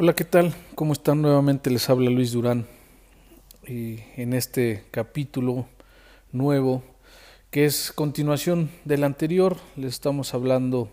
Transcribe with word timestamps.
Hola, 0.00 0.14
¿qué 0.14 0.22
tal? 0.22 0.54
¿Cómo 0.76 0.92
están? 0.92 1.22
Nuevamente 1.22 1.70
les 1.70 1.90
habla 1.90 2.08
Luis 2.08 2.30
Durán. 2.30 2.68
Y 3.66 3.98
en 4.16 4.32
este 4.32 4.84
capítulo 4.92 5.66
nuevo, 6.30 6.84
que 7.50 7.64
es 7.64 7.90
continuación 7.90 8.70
del 8.84 9.02
anterior, 9.02 9.56
les 9.74 9.94
estamos 9.94 10.34
hablando 10.34 10.88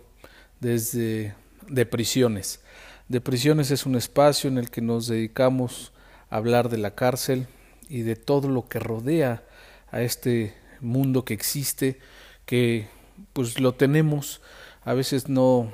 desde 0.59 1.35
de 1.67 1.85
prisiones. 1.85 2.63
De 3.07 3.21
prisiones 3.21 3.69
es 3.69 3.85
un 3.85 3.95
espacio 3.95 4.49
en 4.49 4.57
el 4.57 4.71
que 4.71 4.81
nos 4.81 5.05
dedicamos 5.05 5.93
a 6.31 6.37
hablar 6.37 6.69
de 6.69 6.79
la 6.79 6.95
cárcel 6.95 7.45
y 7.87 8.01
de 8.01 8.15
todo 8.15 8.49
lo 8.49 8.67
que 8.67 8.79
rodea 8.79 9.43
a 9.91 10.01
este 10.01 10.55
mundo 10.81 11.25
que 11.25 11.35
existe, 11.35 11.99
que 12.47 12.87
pues 13.33 13.59
lo 13.59 13.75
tenemos, 13.75 14.41
a 14.83 14.95
veces 14.95 15.29
no 15.29 15.71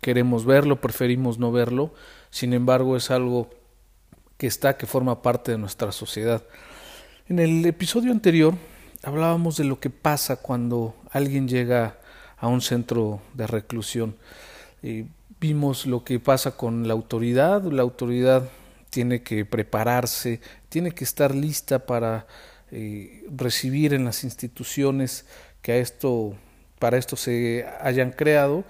queremos 0.00 0.44
verlo, 0.44 0.80
preferimos 0.80 1.38
no 1.38 1.50
verlo, 1.50 1.92
sin 2.34 2.52
embargo 2.52 2.96
es 2.96 3.12
algo 3.12 3.48
que 4.36 4.48
está, 4.48 4.76
que 4.76 4.88
forma 4.88 5.22
parte 5.22 5.52
de 5.52 5.58
nuestra 5.58 5.92
sociedad. 5.92 6.42
En 7.28 7.38
el 7.38 7.64
episodio 7.64 8.10
anterior 8.10 8.54
hablábamos 9.04 9.56
de 9.56 9.62
lo 9.62 9.78
que 9.78 9.88
pasa 9.88 10.34
cuando 10.34 10.96
alguien 11.12 11.46
llega 11.46 11.96
a 12.36 12.48
un 12.48 12.60
centro 12.60 13.22
de 13.34 13.46
reclusión. 13.46 14.16
y 14.82 15.04
vimos 15.38 15.86
lo 15.86 16.02
que 16.02 16.18
pasa 16.18 16.56
con 16.56 16.88
la 16.88 16.94
autoridad. 16.94 17.62
La 17.62 17.82
autoridad 17.82 18.48
tiene 18.90 19.22
que 19.22 19.44
prepararse, 19.44 20.40
tiene 20.68 20.90
que 20.90 21.04
estar 21.04 21.32
lista 21.32 21.86
para 21.86 22.26
eh, 22.72 23.24
recibir 23.30 23.94
en 23.94 24.04
las 24.04 24.24
instituciones 24.24 25.24
que 25.62 25.70
a 25.70 25.76
esto, 25.76 26.34
para 26.80 26.98
esto 26.98 27.14
se 27.14 27.64
hayan 27.80 28.10
creado. 28.10 28.64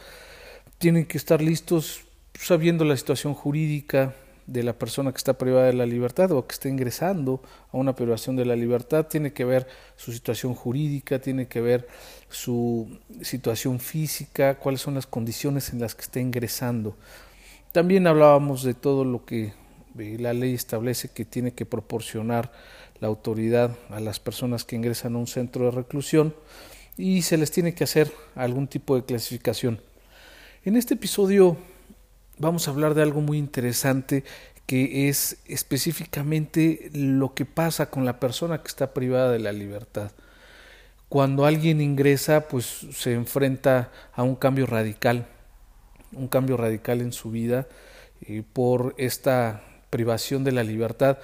Tienen 0.77 1.07
que 1.07 1.17
estar 1.17 1.41
listos 1.41 2.04
sabiendo 2.39 2.85
la 2.85 2.97
situación 2.97 3.35
jurídica 3.35 4.15
de 4.47 4.63
la 4.63 4.75
persona 4.75 5.11
que 5.11 5.17
está 5.17 5.39
privada 5.39 5.67
de 5.67 5.73
la 5.73 5.87
libertad 5.87 6.31
o 6.33 6.47
que 6.47 6.53
está 6.53 6.69
ingresando 6.69 7.43
a 7.73 7.79
una 7.79 7.95
privación 7.95 8.37
de 8.37 8.45
la 8.45 8.57
libertad, 8.57 9.07
tiene 9.07 9.33
que 9.33 9.45
ver 9.45 9.67
su 9.97 10.13
situación 10.13 10.55
jurídica, 10.55 11.19
tiene 11.19 11.47
que 11.47 11.61
ver 11.61 11.89
su 12.29 13.01
situación 13.23 13.81
física, 13.81 14.57
cuáles 14.57 14.83
son 14.83 14.95
las 14.95 15.07
condiciones 15.07 15.73
en 15.73 15.81
las 15.81 15.95
que 15.95 16.03
está 16.03 16.21
ingresando. 16.21 16.97
También 17.73 18.07
hablábamos 18.07 18.63
de 18.63 18.75
todo 18.75 19.05
lo 19.05 19.25
que 19.25 19.55
la 19.95 20.33
ley 20.33 20.55
establece 20.55 21.09
que 21.09 21.25
tiene 21.25 21.53
que 21.53 21.67
proporcionar 21.67 22.53
la 23.01 23.09
autoridad 23.09 23.77
a 23.91 24.01
las 24.01 24.21
personas 24.21 24.65
que 24.65 24.77
ingresan 24.77 25.15
a 25.15 25.19
un 25.19 25.27
centro 25.27 25.67
de 25.67 25.71
reclusión 25.71 26.35
y 26.97 27.23
se 27.23 27.37
les 27.37 27.51
tiene 27.51 27.75
que 27.75 27.85
hacer 27.85 28.13
algún 28.35 28.67
tipo 28.67 28.97
de 28.97 29.05
clasificación. 29.05 29.81
En 30.65 30.77
este 30.77 30.95
episodio 30.95 31.57
vamos 32.39 32.67
a 32.67 32.71
hablar 32.71 32.95
de 32.95 33.03
algo 33.03 33.21
muy 33.21 33.39
interesante 33.39 34.25
que 34.67 35.09
es 35.09 35.39
específicamente 35.47 36.91
lo 36.95 37.35
que 37.35 37.45
pasa 37.45 37.91
con 37.91 38.05
la 38.05 38.19
persona 38.19 38.63
que 38.63 38.69
está 38.69 38.95
privada 38.95 39.31
de 39.31 39.39
la 39.39 39.53
libertad. 39.53 40.13
Cuando 41.09 41.45
alguien 41.45 41.81
ingresa, 41.81 42.49
pues 42.49 42.87
se 42.93 43.13
enfrenta 43.13 43.93
a 44.15 44.23
un 44.23 44.37
cambio 44.37 44.67
radical, 44.67 45.27
un 46.13 46.29
cambio 46.29 46.57
radical 46.57 47.03
en 47.03 47.13
su 47.13 47.31
vida 47.31 47.69
eh, 48.23 48.43
por 48.53 48.95
esta 48.97 49.63
privación 49.91 50.45
de 50.45 50.53
la 50.53 50.65
libertad. 50.65 51.19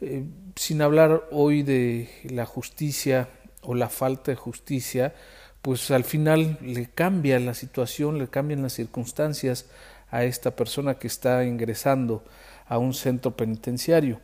Eh, 0.00 0.24
sin 0.54 0.80
hablar 0.80 1.24
hoy 1.32 1.62
de 1.62 2.08
la 2.30 2.46
justicia 2.46 3.28
o 3.62 3.74
la 3.74 3.88
falta 3.88 4.30
de 4.30 4.36
justicia, 4.36 5.14
pues 5.62 5.90
al 5.90 6.04
final 6.04 6.58
le 6.60 6.86
cambia 6.86 7.40
la 7.40 7.54
situación, 7.54 8.18
le 8.18 8.28
cambian 8.28 8.62
las 8.62 8.74
circunstancias 8.74 9.66
a 10.14 10.22
esta 10.22 10.54
persona 10.54 10.94
que 10.94 11.08
está 11.08 11.44
ingresando 11.44 12.22
a 12.68 12.78
un 12.78 12.94
centro 12.94 13.36
penitenciario. 13.36 14.20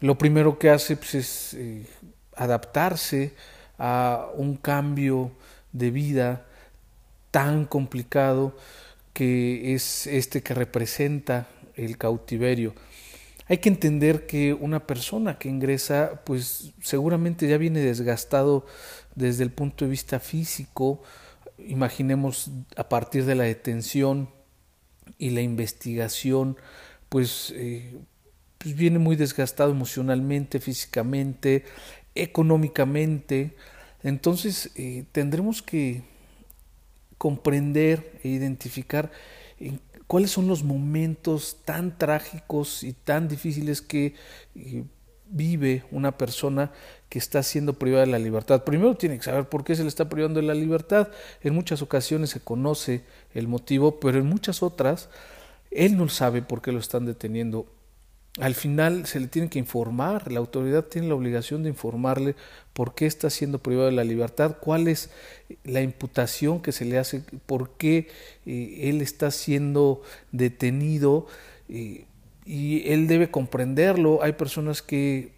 Lo 0.00 0.18
primero 0.18 0.58
que 0.58 0.68
hace 0.68 0.96
pues, 0.96 1.14
es 1.14 1.54
eh, 1.54 1.86
adaptarse 2.34 3.32
a 3.78 4.26
un 4.34 4.56
cambio 4.56 5.30
de 5.70 5.92
vida 5.92 6.46
tan 7.30 7.66
complicado 7.66 8.56
que 9.12 9.74
es 9.74 10.08
este 10.08 10.42
que 10.42 10.54
representa 10.54 11.46
el 11.76 11.98
cautiverio. 11.98 12.74
Hay 13.46 13.58
que 13.58 13.68
entender 13.68 14.26
que 14.26 14.54
una 14.54 14.88
persona 14.88 15.38
que 15.38 15.48
ingresa, 15.48 16.20
pues 16.24 16.72
seguramente 16.82 17.46
ya 17.46 17.58
viene 17.58 17.78
desgastado 17.78 18.66
desde 19.14 19.44
el 19.44 19.52
punto 19.52 19.84
de 19.84 19.92
vista 19.92 20.18
físico, 20.18 21.04
imaginemos 21.58 22.50
a 22.76 22.88
partir 22.88 23.24
de 23.24 23.36
la 23.36 23.44
detención, 23.44 24.34
y 25.18 25.30
la 25.30 25.40
investigación 25.40 26.56
pues, 27.08 27.52
eh, 27.56 27.96
pues 28.58 28.74
viene 28.76 28.98
muy 28.98 29.16
desgastado 29.16 29.70
emocionalmente, 29.70 30.60
físicamente, 30.60 31.64
económicamente. 32.14 33.54
Entonces 34.02 34.70
eh, 34.76 35.04
tendremos 35.12 35.62
que 35.62 36.02
comprender 37.18 38.20
e 38.22 38.28
identificar 38.28 39.10
cuáles 40.06 40.30
son 40.30 40.48
los 40.48 40.62
momentos 40.62 41.58
tan 41.64 41.96
trágicos 41.96 42.82
y 42.82 42.92
tan 42.92 43.28
difíciles 43.28 43.80
que 43.80 44.14
eh, 44.54 44.84
vive 45.28 45.84
una 45.90 46.16
persona 46.16 46.72
que 47.08 47.18
está 47.18 47.42
siendo 47.42 47.74
privada 47.74 48.04
de 48.04 48.10
la 48.10 48.18
libertad. 48.18 48.64
Primero 48.64 48.96
tiene 48.96 49.16
que 49.16 49.24
saber 49.24 49.48
por 49.48 49.64
qué 49.64 49.76
se 49.76 49.82
le 49.82 49.88
está 49.88 50.08
privando 50.08 50.40
de 50.40 50.46
la 50.46 50.54
libertad. 50.54 51.08
En 51.42 51.54
muchas 51.54 51.82
ocasiones 51.82 52.30
se 52.30 52.40
conoce 52.40 53.04
el 53.34 53.48
motivo, 53.48 54.00
pero 54.00 54.18
en 54.18 54.26
muchas 54.26 54.62
otras 54.62 55.08
él 55.70 55.96
no 55.96 56.08
sabe 56.08 56.42
por 56.42 56.62
qué 56.62 56.72
lo 56.72 56.78
están 56.78 57.06
deteniendo. 57.06 57.66
Al 58.38 58.54
final 58.54 59.06
se 59.06 59.18
le 59.18 59.28
tiene 59.28 59.48
que 59.48 59.58
informar, 59.58 60.30
la 60.30 60.40
autoridad 60.40 60.84
tiene 60.84 61.08
la 61.08 61.14
obligación 61.14 61.62
de 61.62 61.70
informarle 61.70 62.36
por 62.74 62.94
qué 62.94 63.06
está 63.06 63.30
siendo 63.30 63.60
privado 63.60 63.86
de 63.86 63.92
la 63.92 64.04
libertad, 64.04 64.58
cuál 64.60 64.88
es 64.88 65.10
la 65.64 65.80
imputación 65.80 66.60
que 66.60 66.72
se 66.72 66.84
le 66.84 66.98
hace, 66.98 67.22
por 67.46 67.70
qué 67.78 68.08
eh, 68.44 68.90
él 68.90 69.00
está 69.00 69.30
siendo 69.30 70.02
detenido. 70.32 71.26
Eh, 71.70 72.04
y 72.46 72.88
él 72.90 73.08
debe 73.08 73.30
comprenderlo. 73.30 74.22
Hay 74.22 74.32
personas 74.32 74.80
que 74.80 75.32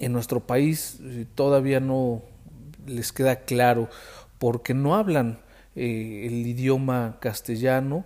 en 0.00 0.12
nuestro 0.12 0.40
país 0.40 0.98
eh, 1.00 1.26
todavía 1.34 1.78
no 1.80 2.22
les 2.86 3.12
queda 3.12 3.44
claro 3.44 3.88
porque 4.38 4.74
no 4.74 4.96
hablan 4.96 5.38
eh, 5.76 6.24
el 6.26 6.46
idioma 6.46 7.16
castellano, 7.20 8.04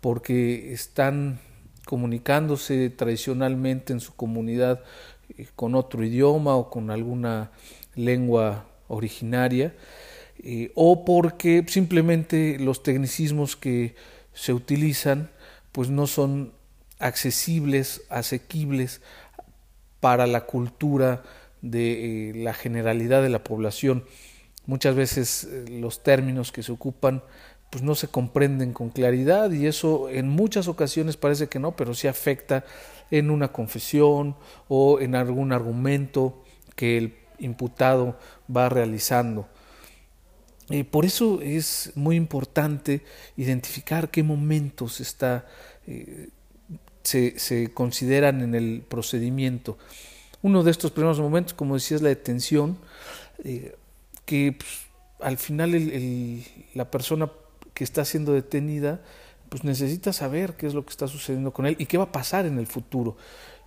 porque 0.00 0.72
están 0.72 1.38
comunicándose 1.84 2.90
tradicionalmente 2.90 3.92
en 3.92 4.00
su 4.00 4.14
comunidad 4.14 4.82
eh, 5.36 5.46
con 5.54 5.74
otro 5.74 6.02
idioma 6.02 6.56
o 6.56 6.70
con 6.70 6.90
alguna 6.90 7.50
lengua 7.94 8.66
originaria, 8.88 9.74
o 10.74 11.04
porque 11.04 11.64
simplemente 11.66 12.58
los 12.60 12.82
tecnicismos 12.82 13.56
que 13.56 13.96
se 14.32 14.52
utilizan 14.52 15.30
pues 15.72 15.88
no 15.88 16.06
son 16.06 16.52
accesibles, 16.98 18.02
asequibles 18.08 19.00
para 20.00 20.26
la 20.26 20.42
cultura 20.42 21.22
de 21.62 22.30
eh, 22.30 22.34
la 22.34 22.54
generalidad 22.54 23.22
de 23.22 23.30
la 23.30 23.42
población. 23.42 24.04
Muchas 24.66 24.94
veces 24.94 25.44
eh, 25.44 25.64
los 25.68 26.02
términos 26.02 26.52
que 26.52 26.62
se 26.62 26.72
ocupan 26.72 27.22
pues 27.70 27.82
no 27.82 27.94
se 27.94 28.08
comprenden 28.08 28.72
con 28.72 28.90
claridad 28.90 29.50
y 29.50 29.66
eso 29.66 30.08
en 30.08 30.28
muchas 30.28 30.68
ocasiones 30.68 31.16
parece 31.16 31.48
que 31.48 31.58
no, 31.58 31.74
pero 31.74 31.94
sí 31.94 32.06
afecta 32.06 32.64
en 33.10 33.30
una 33.30 33.48
confesión 33.48 34.36
o 34.68 35.00
en 35.00 35.14
algún 35.14 35.52
argumento 35.52 36.42
que 36.74 36.98
el 36.98 37.14
imputado 37.38 38.18
va 38.54 38.68
realizando. 38.68 39.48
y 40.70 40.84
por 40.84 41.04
eso 41.04 41.40
es 41.42 41.92
muy 41.94 42.16
importante 42.16 43.02
identificar 43.36 44.10
qué 44.10 44.22
momentos 44.22 45.00
está 45.00 45.46
eh, 45.86 46.28
se, 47.06 47.70
consideran 47.72 48.42
en 48.42 48.54
el 48.54 48.82
procedimiento. 48.86 49.78
Uno 50.42 50.62
de 50.62 50.70
estos 50.70 50.90
primeros 50.90 51.20
momentos, 51.20 51.54
como 51.54 51.74
decía, 51.74 51.96
es 51.96 52.02
la 52.02 52.08
detención, 52.08 52.78
eh, 53.44 53.76
que 54.24 54.56
pues, 54.58 54.86
al 55.20 55.38
final 55.38 55.72
la 56.74 56.90
persona 56.90 57.30
que 57.74 57.84
está 57.84 58.04
siendo 58.04 58.32
detenida 58.32 59.00
pues 59.48 59.64
necesita 59.64 60.12
saber 60.12 60.54
qué 60.54 60.66
es 60.66 60.74
lo 60.74 60.84
que 60.84 60.90
está 60.90 61.06
sucediendo 61.06 61.52
con 61.52 61.66
él 61.66 61.76
y 61.78 61.86
qué 61.86 61.98
va 61.98 62.04
a 62.04 62.12
pasar 62.12 62.46
en 62.46 62.58
el 62.58 62.66
futuro. 62.66 63.16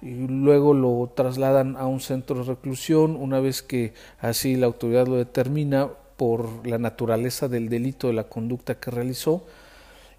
y 0.01 0.27
luego 0.27 0.73
lo 0.73 1.11
trasladan 1.15 1.75
a 1.75 1.85
un 1.85 1.99
centro 1.99 2.39
de 2.39 2.43
reclusión 2.43 3.17
una 3.17 3.39
vez 3.41 3.61
que 3.61 3.93
así 4.19 4.55
la 4.55 4.65
autoridad 4.67 5.07
lo 5.07 5.15
determina 5.15 5.89
por 6.15 6.65
la 6.67 6.77
naturaleza 6.77 7.47
del 7.47 7.69
delito 7.69 8.07
de 8.07 8.13
la 8.13 8.29
conducta 8.29 8.75
que 8.79 8.91
realizó 8.91 9.45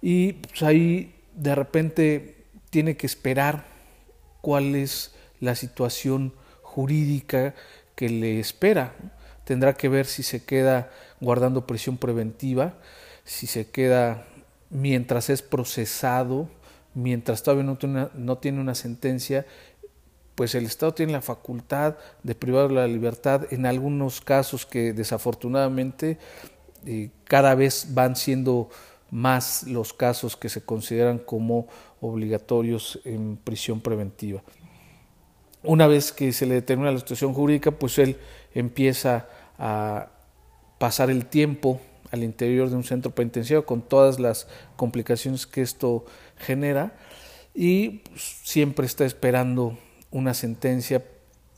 y 0.01 0.33
pues, 0.33 0.63
ahí 0.63 1.13
de 1.35 1.55
repente 1.55 2.40
tiene 2.71 2.97
que 2.97 3.05
esperar 3.05 3.65
cuál 4.41 4.75
es 4.75 5.13
la 5.39 5.55
situación 5.55 6.33
jurídica 6.63 7.53
que 7.95 8.09
le 8.09 8.39
espera. 8.39 8.95
Tendrá 9.43 9.73
que 9.73 9.89
ver 9.89 10.07
si 10.07 10.23
se 10.23 10.43
queda 10.43 10.89
guardando 11.19 11.67
prisión 11.67 11.97
preventiva, 11.97 12.73
si 13.23 13.45
se 13.45 13.69
queda 13.69 14.25
mientras 14.69 15.29
es 15.29 15.41
procesado, 15.41 16.49
mientras 16.93 17.43
todavía 17.43 17.65
no 17.65 17.77
tiene 17.77 17.99
una, 17.99 18.11
no 18.15 18.37
tiene 18.37 18.61
una 18.61 18.73
sentencia, 18.73 19.45
pues 20.35 20.55
el 20.55 20.65
Estado 20.65 20.93
tiene 20.93 21.11
la 21.11 21.21
facultad 21.21 21.97
de 22.23 22.35
privar 22.35 22.71
la 22.71 22.87
libertad 22.87 23.45
en 23.51 23.65
algunos 23.65 24.21
casos 24.21 24.65
que 24.65 24.93
desafortunadamente 24.93 26.17
eh, 26.85 27.09
cada 27.25 27.53
vez 27.53 27.87
van 27.89 28.15
siendo 28.15 28.69
más 29.11 29.63
los 29.63 29.93
casos 29.93 30.37
que 30.37 30.49
se 30.49 30.63
consideran 30.63 31.19
como 31.19 31.67
obligatorios 31.99 32.99
en 33.03 33.37
prisión 33.37 33.81
preventiva. 33.81 34.41
Una 35.63 35.85
vez 35.85 36.11
que 36.11 36.31
se 36.31 36.45
le 36.45 36.55
determina 36.55 36.91
la 36.91 36.99
situación 36.99 37.33
jurídica, 37.33 37.71
pues 37.71 37.99
él 37.99 38.17
empieza 38.53 39.27
a 39.59 40.09
pasar 40.79 41.11
el 41.11 41.27
tiempo 41.27 41.79
al 42.09 42.23
interior 42.23 42.69
de 42.69 42.75
un 42.75 42.83
centro 42.83 43.13
penitenciario 43.13 43.65
con 43.65 43.81
todas 43.81 44.19
las 44.19 44.47
complicaciones 44.75 45.45
que 45.45 45.61
esto 45.61 46.05
genera 46.37 46.95
y 47.53 47.99
pues, 47.99 48.39
siempre 48.43 48.85
está 48.85 49.05
esperando 49.05 49.77
una 50.09 50.33
sentencia 50.33 51.05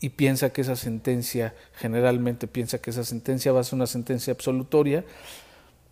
y 0.01 0.09
piensa 0.09 0.51
que 0.51 0.61
esa 0.61 0.75
sentencia, 0.75 1.55
generalmente 1.75 2.47
piensa 2.47 2.79
que 2.79 2.89
esa 2.89 3.05
sentencia 3.05 3.53
va 3.53 3.61
a 3.61 3.63
ser 3.63 3.75
una 3.75 3.87
sentencia 3.87 4.33
absolutoria 4.33 5.05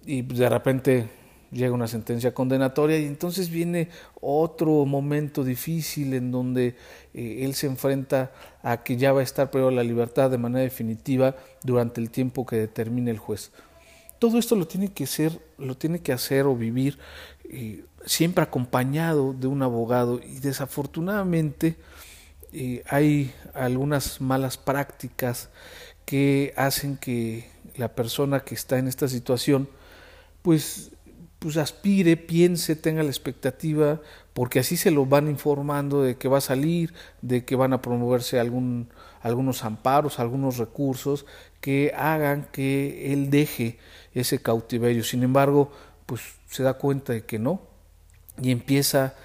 y 0.05 0.21
de 0.23 0.49
repente 0.49 1.20
llega 1.51 1.73
una 1.73 1.87
sentencia 1.87 2.33
condenatoria 2.33 2.97
y 2.97 3.05
entonces 3.05 3.49
viene 3.49 3.89
otro 4.19 4.85
momento 4.85 5.43
difícil 5.43 6.13
en 6.13 6.31
donde 6.31 6.75
eh, 7.13 7.39
él 7.41 7.53
se 7.55 7.67
enfrenta 7.67 8.31
a 8.63 8.83
que 8.83 8.97
ya 8.97 9.11
va 9.11 9.19
a 9.19 9.23
estar 9.23 9.51
privado 9.51 9.71
la 9.71 9.83
libertad 9.83 10.31
de 10.31 10.37
manera 10.37 10.63
definitiva 10.63 11.35
durante 11.63 11.99
el 11.99 12.09
tiempo 12.09 12.45
que 12.45 12.55
determine 12.55 13.11
el 13.11 13.17
juez. 13.17 13.51
Todo 14.19 14.37
esto 14.37 14.55
lo 14.55 14.67
tiene 14.67 14.89
que 14.93 15.07
ser, 15.07 15.39
lo 15.57 15.75
tiene 15.75 15.99
que 15.99 16.13
hacer 16.13 16.45
o 16.45 16.55
vivir 16.55 16.99
eh, 17.49 17.83
siempre 18.05 18.43
acompañado 18.43 19.33
de 19.33 19.47
un 19.47 19.61
abogado 19.61 20.21
y 20.23 20.39
desafortunadamente 20.39 21.75
eh, 22.53 22.83
hay 22.87 23.33
algunas 23.53 24.21
malas 24.21 24.57
prácticas 24.57 25.49
que 26.05 26.53
hacen 26.55 26.97
que 26.97 27.49
la 27.75 27.89
persona 27.95 28.41
que 28.41 28.55
está 28.55 28.77
en 28.77 28.87
esta 28.87 29.07
situación 29.07 29.69
pues 30.41 30.91
pues 31.41 31.57
aspire, 31.57 32.17
piense, 32.17 32.75
tenga 32.75 33.01
la 33.01 33.09
expectativa, 33.09 33.99
porque 34.31 34.59
así 34.59 34.77
se 34.77 34.91
lo 34.91 35.07
van 35.07 35.27
informando 35.27 36.03
de 36.03 36.15
que 36.15 36.27
va 36.27 36.37
a 36.37 36.41
salir, 36.41 36.93
de 37.23 37.45
que 37.45 37.55
van 37.55 37.73
a 37.73 37.81
promoverse 37.81 38.39
algún, 38.39 38.89
algunos 39.21 39.63
amparos, 39.63 40.19
algunos 40.19 40.59
recursos 40.59 41.25
que 41.59 41.93
hagan 41.97 42.47
que 42.51 43.11
él 43.11 43.31
deje 43.31 43.79
ese 44.13 44.39
cautiverio. 44.39 45.03
Sin 45.03 45.23
embargo, 45.23 45.71
pues 46.05 46.21
se 46.47 46.61
da 46.61 46.75
cuenta 46.75 47.13
de 47.13 47.25
que 47.25 47.39
no 47.39 47.63
y 48.39 48.51
empieza 48.51 49.15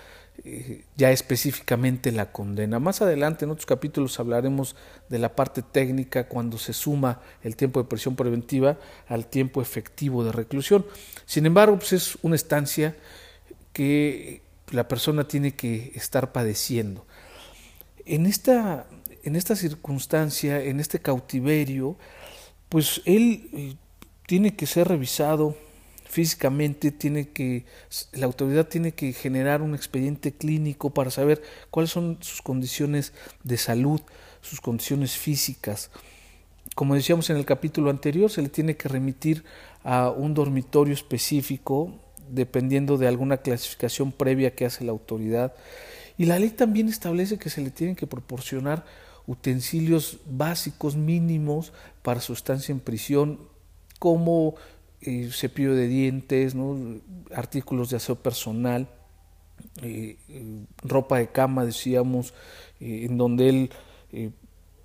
ya 0.97 1.11
específicamente 1.11 2.13
la 2.13 2.33
condena. 2.33 2.79
Más 2.79 3.03
adelante 3.03 3.45
en 3.45 3.51
otros 3.51 3.67
capítulos 3.67 4.21
hablaremos 4.21 4.77
de 5.09 5.19
la 5.19 5.35
parte 5.35 5.63
técnica 5.63 6.29
cuando 6.29 6.59
se 6.59 6.73
suma 6.73 7.21
el 7.43 7.57
tiempo 7.57 7.83
de 7.83 7.89
prisión 7.89 8.17
preventiva 8.17 8.79
al 9.09 9.27
tiempo 9.27 9.61
efectivo 9.61 10.25
de 10.25 10.33
reclusión. 10.33 10.87
Sin 11.25 11.47
embargo, 11.47 11.79
pues 11.79 11.93
es 11.93 12.19
una 12.23 12.37
estancia 12.37 12.97
que 13.73 14.43
la 14.71 14.89
persona 14.89 15.27
tiene 15.27 15.55
que 15.55 15.93
estar 15.95 16.33
padeciendo. 16.33 17.07
En 18.05 18.27
esta, 18.27 18.87
en 19.25 19.37
esta 19.37 19.57
circunstancia, 19.57 20.63
en 20.63 20.81
este 20.81 21.01
cautiverio, 21.01 21.97
pues 22.69 23.03
él 23.05 23.51
eh, 23.53 23.75
tiene 24.27 24.55
que 24.55 24.67
ser 24.67 24.89
revisado 24.89 25.57
físicamente 26.09 26.91
tiene 26.91 27.29
que 27.29 27.65
la 28.13 28.27
autoridad 28.27 28.69
tiene 28.69 28.93
que 28.93 29.13
generar 29.13 29.63
un 29.63 29.75
expediente 29.75 30.33
clínico 30.33 30.91
para 30.91 31.11
saber 31.11 31.43
cuáles 31.71 31.91
son 31.91 32.19
sus 32.21 32.43
condiciones 32.43 33.13
de 33.45 33.57
salud, 33.57 34.01
sus 34.41 34.61
condiciones 34.61 35.17
físicas. 35.17 35.91
Como 36.75 36.95
decíamos 36.95 37.31
en 37.31 37.37
el 37.37 37.45
capítulo 37.45 37.91
anterior, 37.91 38.31
se 38.31 38.43
le 38.43 38.49
tiene 38.49 38.77
que 38.77 38.89
remitir 38.89 39.45
a 39.83 40.11
un 40.11 40.35
dormitorio 40.35 40.95
específico 40.95 41.95
dependiendo 42.29 42.99
de 42.99 43.07
alguna 43.07 43.39
clasificación 43.39 44.13
previa 44.13 44.55
que 44.55 44.67
hace 44.67 44.85
la 44.85 44.93
autoridad. 44.93 45.55
Y 46.19 46.27
la 46.27 46.39
ley 46.39 46.51
también 46.51 46.89
establece 46.89 47.39
que 47.39 47.51
se 47.51 47.61
le 47.61 47.71
tienen 47.71 47.97
que 47.97 48.07
proporcionar 48.07 48.85
utensilios 49.27 50.19
básicos 50.27 50.97
mínimos 50.97 51.73
para 52.03 52.21
su 52.21 52.33
estancia 52.33 52.73
en 52.73 52.81
prisión, 52.81 53.41
como 53.99 54.55
eh, 55.01 55.31
cepillo 55.33 55.75
de 55.75 55.89
dientes, 55.89 56.55
artículos 57.35 57.91
de 57.91 57.97
aseo 57.97 58.17
personal, 58.17 58.89
eh, 59.83 60.17
eh, 60.29 60.65
ropa 60.83 61.19
de 61.19 61.29
cama, 61.29 61.65
decíamos, 61.65 62.35
en 62.81 63.17
donde 63.17 63.49
él 63.49 63.71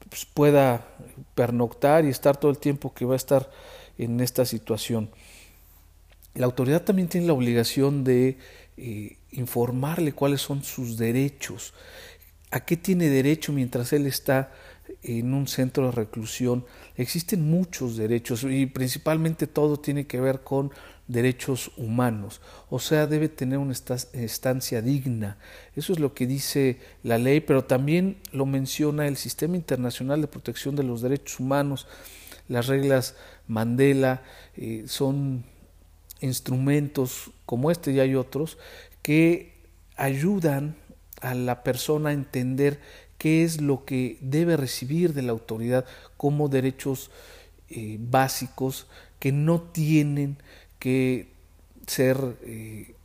pues, 0.10 0.26
pueda 0.26 0.88
pernoctar 1.36 2.06
y 2.06 2.10
estar 2.10 2.38
todo 2.38 2.52
el 2.52 2.58
tiempo 2.58 2.94
que 2.94 3.06
va 3.06 3.14
a 3.14 3.18
estar 3.18 3.50
en 3.98 4.20
esta 4.20 4.46
situación. 4.46 5.10
La 6.34 6.46
autoridad 6.46 6.84
también 6.84 7.10
tiene 7.10 7.28
la 7.28 7.34
obligación 7.34 8.04
de 8.04 8.38
informarle 9.32 10.14
cuáles 10.14 10.42
son 10.42 10.64
sus 10.64 10.98
derechos, 10.98 11.74
a 12.52 12.62
qué 12.62 12.78
tiene 12.78 13.10
derecho 13.10 13.52
mientras 13.52 13.94
él 13.94 14.08
está 14.08 14.52
en 15.04 15.34
un 15.34 15.48
centro 15.48 15.86
de 15.88 15.92
reclusión. 15.92 16.66
Existen 17.02 17.50
muchos 17.50 17.98
derechos 17.98 18.44
y 18.44 18.68
principalmente 18.68 19.48
todo 19.48 19.78
tiene 19.78 20.06
que 20.06 20.22
ver 20.22 20.42
con 20.42 20.72
derechos 21.08 21.72
humanos, 21.78 22.42
o 22.70 22.78
sea, 22.80 23.08
debe 23.08 23.28
tener 23.28 23.58
una 23.58 23.74
estancia 23.74 24.82
digna. 24.84 25.38
Eso 25.76 25.94
es 25.94 26.00
lo 26.00 26.14
que 26.14 26.28
dice 26.28 26.80
la 27.02 27.18
ley, 27.18 27.42
pero 27.42 27.66
también 27.66 28.18
lo 28.32 28.46
menciona 28.46 29.08
el 29.08 29.18
Sistema 29.18 29.56
Internacional 29.56 30.22
de 30.22 30.28
Protección 30.28 30.76
de 30.76 30.84
los 30.84 31.02
Derechos 31.02 31.40
Humanos. 31.40 31.88
Las 32.48 32.68
reglas 32.68 33.16
Mandela 33.48 34.22
eh, 34.56 34.84
son 34.86 35.44
instrumentos 36.22 37.32
como 37.48 37.72
este 37.72 37.92
y 37.92 38.00
hay 38.00 38.14
otros 38.14 38.60
que 39.02 39.56
ayudan 39.98 40.76
a 41.20 41.34
la 41.34 41.64
persona 41.64 42.10
a 42.10 42.14
entender 42.14 42.80
qué 43.22 43.44
es 43.44 43.62
lo 43.62 43.86
que 43.86 44.18
debe 44.20 44.58
recibir 44.58 45.14
de 45.14 45.22
la 45.22 45.32
autoridad 45.32 45.86
como 46.18 46.50
derechos 46.50 47.12
eh, 47.70 47.98
básicos 48.00 48.88
que 49.20 49.32
no 49.32 49.62
tienen 49.62 50.38
que 50.80 51.28
ser 51.86 52.18
eh, 52.42 52.96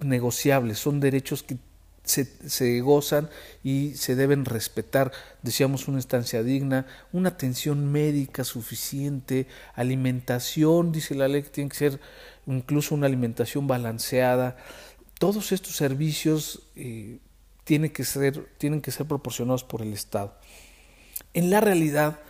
negociables, 0.00 0.78
son 0.78 1.00
derechos 1.00 1.42
que 1.42 1.56
se, 2.04 2.80
gozan 2.82 3.30
y 3.62 3.94
se 3.94 4.16
deben 4.16 4.44
respetar. 4.44 5.12
Decíamos 5.40 5.88
una 5.88 5.98
estancia 5.98 6.42
digna, 6.42 6.86
una 7.10 7.30
atención 7.30 7.90
médica 7.90 8.44
suficiente, 8.44 9.46
alimentación, 9.74 10.92
dice 10.92 11.14
la 11.14 11.26
ley 11.26 11.42
que 11.42 11.48
tiene 11.48 11.70
que 11.70 11.76
ser 11.76 12.00
incluso 12.46 12.94
una 12.94 13.06
alimentación 13.06 13.66
balanceada. 13.66 14.58
Todos 15.18 15.52
estos 15.52 15.74
servicios 15.74 16.60
eh, 16.76 17.16
tienen 17.64 17.90
que 17.90 18.04
ser 18.04 19.06
proporcionados 19.06 19.64
por 19.64 19.82
el 19.82 19.92
Estado. 19.92 20.34
En 21.32 21.50
la 21.50 21.60
realidad, 21.60 22.20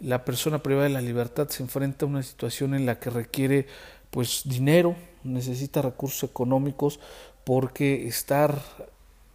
la 0.00 0.24
persona 0.24 0.62
privada 0.62 0.84
de 0.84 0.94
la 0.94 1.00
libertad 1.00 1.48
se 1.48 1.62
enfrenta 1.62 2.04
a 2.04 2.08
una 2.08 2.22
situación 2.22 2.74
en 2.74 2.86
la 2.86 2.98
que 2.98 3.10
requiere 3.10 3.66
pues 4.10 4.42
dinero, 4.44 4.94
necesita 5.24 5.80
recursos 5.80 6.28
económicos 6.28 7.00
porque 7.44 8.06
estar 8.06 8.60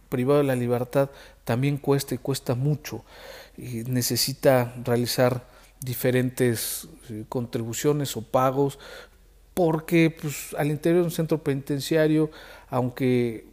privado 0.08 0.38
de 0.38 0.44
la 0.44 0.56
libertad 0.56 1.10
también 1.44 1.78
cuesta 1.78 2.14
y 2.14 2.18
cuesta 2.18 2.54
mucho. 2.54 3.04
Necesita 3.56 4.74
realizar 4.84 5.46
diferentes 5.80 6.88
eh, 7.10 7.24
contribuciones 7.28 8.16
o 8.16 8.22
pagos 8.22 8.78
porque 9.54 10.14
pues, 10.20 10.54
al 10.56 10.68
interior 10.68 11.02
de 11.02 11.06
un 11.06 11.10
centro 11.10 11.42
penitenciario, 11.42 12.30
aunque 12.68 13.46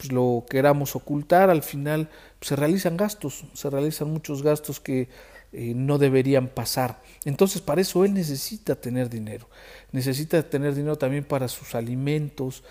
pues, 0.00 0.12
lo 0.12 0.46
queramos 0.48 0.96
ocultar, 0.96 1.50
al 1.50 1.62
final 1.62 2.08
pues, 2.38 2.48
se 2.48 2.56
realizan 2.56 2.96
gastos, 2.96 3.44
se 3.52 3.68
realizan 3.68 4.10
muchos 4.10 4.42
gastos 4.42 4.80
que 4.80 5.10
eh, 5.52 5.74
no 5.76 5.98
deberían 5.98 6.48
pasar. 6.48 7.02
Entonces, 7.26 7.60
para 7.60 7.82
eso 7.82 8.02
él 8.06 8.14
necesita 8.14 8.76
tener 8.76 9.10
dinero, 9.10 9.46
necesita 9.92 10.42
tener 10.42 10.74
dinero 10.74 10.96
también 10.96 11.24
para 11.24 11.48
sus 11.48 11.74
alimentos. 11.74 12.64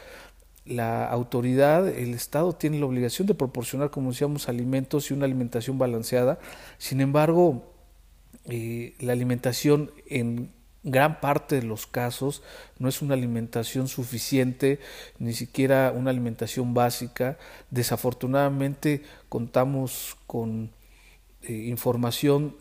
la 0.66 1.08
autoridad, 1.08 1.88
el 1.88 2.14
Estado 2.16 2.54
tiene 2.54 2.80
la 2.80 2.88
obligación 2.88 3.28
de 3.28 3.36
proporcionar, 3.36 3.92
como 3.92 4.10
decíamos, 4.12 4.50
alimentos 4.50 5.12
y 5.12 5.14
una 5.14 5.26
alimentación 5.26 5.78
balanceada. 5.78 6.40
Sin 6.80 7.00
embargo, 7.00 7.74
eh, 8.46 8.96
la 9.00 9.14
alimentación 9.14 9.92
en 10.08 10.52
gran 10.84 11.20
parte 11.20 11.56
de 11.56 11.64
los 11.64 11.88
casos 11.88 12.42
no 12.78 12.88
es 12.88 13.02
una 13.02 13.14
alimentación 13.14 13.88
suficiente, 13.88 14.80
ni 15.18 15.34
siquiera 15.34 15.94
una 15.96 16.12
alimentación 16.12 16.74
básica. 16.74 17.38
Desafortunadamente 17.70 19.04
contamos 19.28 20.18
con 20.26 20.72
eh, 21.44 21.54
información 21.54 22.56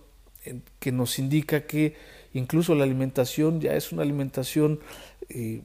que 0.79 0.93
nos 0.93 1.19
indica 1.19 1.67
que 1.67 1.97
incluso 2.33 2.75
la 2.75 2.85
alimentación 2.85 3.61
ya 3.61 3.75
es 3.75 3.93
una 3.93 4.03
alimentación 4.03 4.81
eh, 5.29 5.63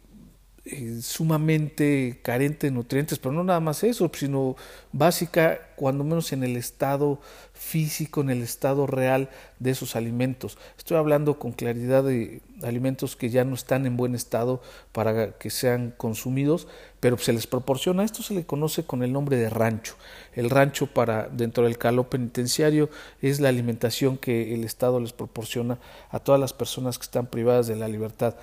eh, 0.65 0.99
sumamente 1.01 2.21
carente 2.23 2.67
de 2.67 2.71
nutrientes, 2.71 3.19
pero 3.19 3.33
no 3.33 3.43
nada 3.43 3.59
más 3.59 3.83
eso, 3.83 4.09
sino 4.13 4.55
básica, 4.93 5.59
cuando 5.75 6.05
menos 6.05 6.31
en 6.31 6.41
el 6.45 6.55
estado 6.55 7.19
físico, 7.53 8.21
en 8.21 8.29
el 8.29 8.41
estado 8.41 8.87
real 8.87 9.29
de 9.59 9.71
esos 9.71 9.97
alimentos. 9.97 10.57
Estoy 10.77 10.95
hablando 10.95 11.37
con 11.37 11.51
claridad 11.51 12.05
de 12.05 12.41
alimentos 12.61 13.17
que 13.17 13.29
ya 13.29 13.43
no 13.43 13.55
están 13.55 13.85
en 13.85 13.97
buen 13.97 14.15
estado 14.15 14.61
para 14.93 15.33
que 15.33 15.49
sean 15.49 15.93
consumidos, 15.97 16.69
pero 17.01 17.17
se 17.17 17.33
les 17.33 17.45
proporciona, 17.45 18.05
esto 18.05 18.23
se 18.23 18.33
le 18.33 18.45
conoce 18.45 18.85
con 18.85 19.03
el 19.03 19.11
nombre 19.11 19.35
de 19.35 19.49
rancho. 19.49 19.95
El 20.33 20.49
rancho 20.49 20.87
para 20.87 21.27
dentro 21.27 21.65
del 21.65 21.77
calor 21.77 22.07
penitenciario 22.07 22.89
es 23.21 23.41
la 23.41 23.49
alimentación 23.49 24.17
que 24.17 24.53
el 24.53 24.63
Estado 24.63 25.01
les 25.01 25.11
proporciona 25.11 25.77
a 26.09 26.19
todas 26.19 26.39
las 26.39 26.53
personas 26.53 26.97
que 26.97 27.03
están 27.03 27.27
privadas 27.27 27.67
de 27.67 27.75
la 27.75 27.89
libertad. 27.89 28.35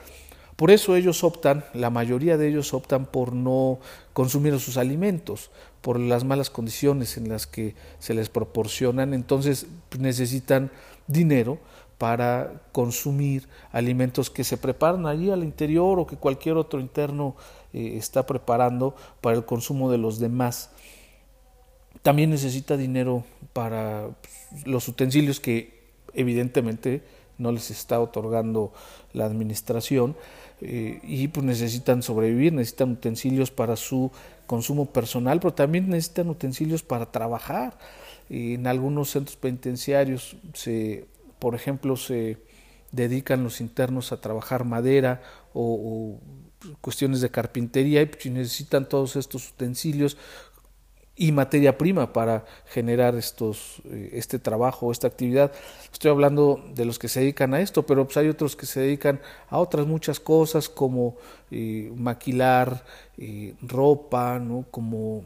Por 0.60 0.70
eso 0.70 0.94
ellos 0.94 1.24
optan, 1.24 1.64
la 1.72 1.88
mayoría 1.88 2.36
de 2.36 2.46
ellos 2.46 2.74
optan 2.74 3.06
por 3.06 3.32
no 3.32 3.78
consumir 4.12 4.60
sus 4.60 4.76
alimentos, 4.76 5.50
por 5.80 5.98
las 5.98 6.24
malas 6.24 6.50
condiciones 6.50 7.16
en 7.16 7.30
las 7.30 7.46
que 7.46 7.74
se 7.98 8.12
les 8.12 8.28
proporcionan, 8.28 9.14
entonces 9.14 9.68
necesitan 9.98 10.70
dinero 11.06 11.60
para 11.96 12.60
consumir 12.72 13.48
alimentos 13.72 14.28
que 14.28 14.44
se 14.44 14.58
preparan 14.58 15.06
allí 15.06 15.30
al 15.30 15.44
interior 15.44 15.98
o 15.98 16.06
que 16.06 16.16
cualquier 16.16 16.58
otro 16.58 16.78
interno 16.78 17.36
eh, 17.72 17.94
está 17.96 18.26
preparando 18.26 18.94
para 19.22 19.38
el 19.38 19.46
consumo 19.46 19.90
de 19.90 19.96
los 19.96 20.18
demás. 20.18 20.72
También 22.02 22.28
necesita 22.28 22.76
dinero 22.76 23.24
para 23.54 24.10
pues, 24.20 24.66
los 24.66 24.86
utensilios 24.88 25.40
que 25.40 25.88
evidentemente 26.12 27.02
no 27.40 27.52
les 27.52 27.70
está 27.70 28.00
otorgando 28.00 28.72
la 29.12 29.24
administración 29.24 30.16
eh, 30.60 31.00
y 31.02 31.28
pues 31.28 31.44
necesitan 31.44 32.02
sobrevivir, 32.02 32.52
necesitan 32.52 32.92
utensilios 32.92 33.50
para 33.50 33.76
su 33.76 34.10
consumo 34.46 34.86
personal, 34.86 35.40
pero 35.40 35.54
también 35.54 35.88
necesitan 35.88 36.28
utensilios 36.28 36.82
para 36.82 37.10
trabajar. 37.10 37.78
en 38.28 38.66
algunos 38.66 39.10
centros 39.10 39.36
penitenciarios, 39.36 40.36
se, 40.54 41.06
por 41.38 41.54
ejemplo, 41.54 41.96
se 41.96 42.38
dedican 42.92 43.44
los 43.44 43.60
internos 43.60 44.12
a 44.12 44.20
trabajar 44.20 44.64
madera 44.64 45.22
o, 45.54 46.18
cuestiones 46.82 47.22
de 47.22 47.30
carpintería 47.30 48.02
y 48.02 48.06
pues, 48.06 48.26
necesitan 48.26 48.86
todos 48.86 49.16
estos 49.16 49.48
utensilios 49.50 50.18
y 51.20 51.32
materia 51.32 51.76
prima 51.76 52.14
para 52.14 52.46
generar 52.64 53.14
estos, 53.14 53.82
eh, 53.84 54.08
este 54.14 54.38
trabajo, 54.38 54.90
esta 54.90 55.06
actividad. 55.06 55.52
Estoy 55.92 56.10
hablando 56.10 56.64
de 56.74 56.86
los 56.86 56.98
que 56.98 57.08
se 57.08 57.20
dedican 57.20 57.52
a 57.52 57.60
esto, 57.60 57.84
pero 57.84 58.06
pues 58.06 58.16
hay 58.16 58.28
otros 58.28 58.56
que 58.56 58.64
se 58.64 58.80
dedican 58.80 59.20
a 59.50 59.58
otras 59.58 59.86
muchas 59.86 60.18
cosas 60.18 60.70
como 60.70 61.18
eh, 61.50 61.92
maquilar 61.94 62.86
eh, 63.18 63.54
ropa, 63.60 64.38
¿no? 64.38 64.64
como 64.70 65.24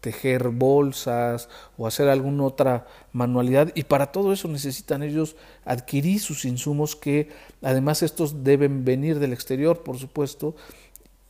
tejer 0.00 0.50
bolsas 0.50 1.48
o 1.76 1.86
hacer 1.86 2.08
alguna 2.08 2.44
otra 2.44 2.86
manualidad 3.12 3.72
y 3.74 3.84
para 3.84 4.12
todo 4.12 4.32
eso 4.32 4.46
necesitan 4.46 5.02
ellos 5.02 5.36
adquirir 5.64 6.20
sus 6.20 6.44
insumos 6.44 6.96
que 6.96 7.28
además 7.60 8.02
estos 8.02 8.44
deben 8.44 8.84
venir 8.84 9.18
del 9.18 9.32
exterior 9.32 9.82
por 9.82 9.98
supuesto 9.98 10.54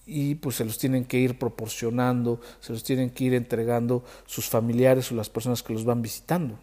y 0.06 0.34
pues 0.36 0.56
se 0.56 0.64
los 0.64 0.78
tienen 0.78 1.04
que 1.04 1.18
ir 1.18 1.38
proporcionando, 1.38 2.40
se 2.60 2.72
los 2.72 2.82
tienen 2.82 3.10
que 3.10 3.24
ir 3.24 3.34
entregando 3.34 4.04
sus 4.26 4.48
familiares 4.48 5.10
o 5.12 5.14
las 5.14 5.30
personas 5.30 5.62
que 5.62 5.72
los 5.72 5.84
van 5.84 6.02
visitando. 6.02 6.58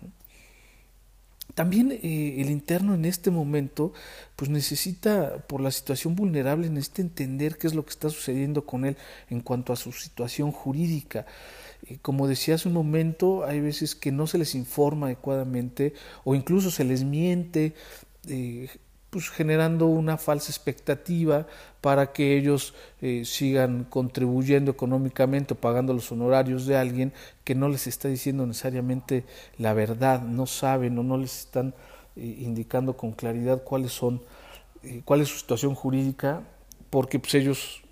También 1.58 1.92
eh, 1.92 2.36
el 2.40 2.52
interno 2.52 2.94
en 2.94 3.06
este 3.06 3.32
momento 3.32 3.94
pues 4.36 4.52
necesita, 4.52 5.40
por 5.48 5.62
la 5.62 5.72
situación 5.72 6.16
vulnerable, 6.16 6.70
necesita 6.70 7.02
entender 7.02 7.58
qué 7.58 7.68
es 7.68 7.74
lo 7.74 7.84
que 7.84 7.92
está 7.92 8.10
sucediendo 8.10 8.66
con 8.66 8.86
él 8.86 8.96
en 9.30 9.42
cuanto 9.42 9.74
a 9.74 9.76
su 9.76 9.92
situación 9.92 10.52
jurídica. 10.52 11.26
Eh, 11.88 11.98
como 12.02 12.28
decía 12.28 12.56
hace 12.56 12.68
un 12.68 12.76
momento, 12.76 13.46
hay 13.46 13.60
veces 13.60 13.96
que 13.96 14.12
no 14.12 14.28
se 14.28 14.38
les 14.38 14.54
informa 14.56 15.08
adecuadamente 15.08 15.94
o 16.24 16.36
incluso 16.36 16.70
se 16.70 16.84
les 16.84 17.04
miente. 17.04 17.74
Eh, 18.28 18.68
pues 19.10 19.30
generando 19.30 19.88
una 19.88 20.18
falsa 20.18 20.52
expectativa 20.52 21.48
para 21.82 22.12
que 22.12 22.38
ellos 22.38 22.74
eh, 23.02 23.24
sigan 23.24 23.86
contribuyendo 23.86 24.72
económicamente 24.72 25.54
o 25.54 25.58
pagando 25.58 25.94
los 25.94 26.12
honorarios 26.12 26.66
de 26.66 26.76
alguien 26.76 27.14
que 27.44 27.56
no 27.56 27.70
les 27.70 27.88
está 27.88 28.10
diciendo 28.10 28.46
necesariamente 28.46 29.24
la 29.58 29.74
verdad, 29.74 30.22
no 30.22 30.46
saben 30.46 31.00
o 31.00 31.04
no 31.04 31.18
les 31.18 31.40
están 31.40 31.74
eh, 32.16 32.38
indicando 32.40 32.98
con 32.98 33.14
claridad 33.14 33.64
cuáles 33.64 33.94
son, 33.94 34.22
eh, 34.84 35.02
cuál 35.06 35.22
es 35.22 35.30
su 35.30 35.38
situación 35.38 35.74
jurídica, 35.74 36.42
porque 36.90 37.20
pues 37.20 37.36
ellos 37.36 37.84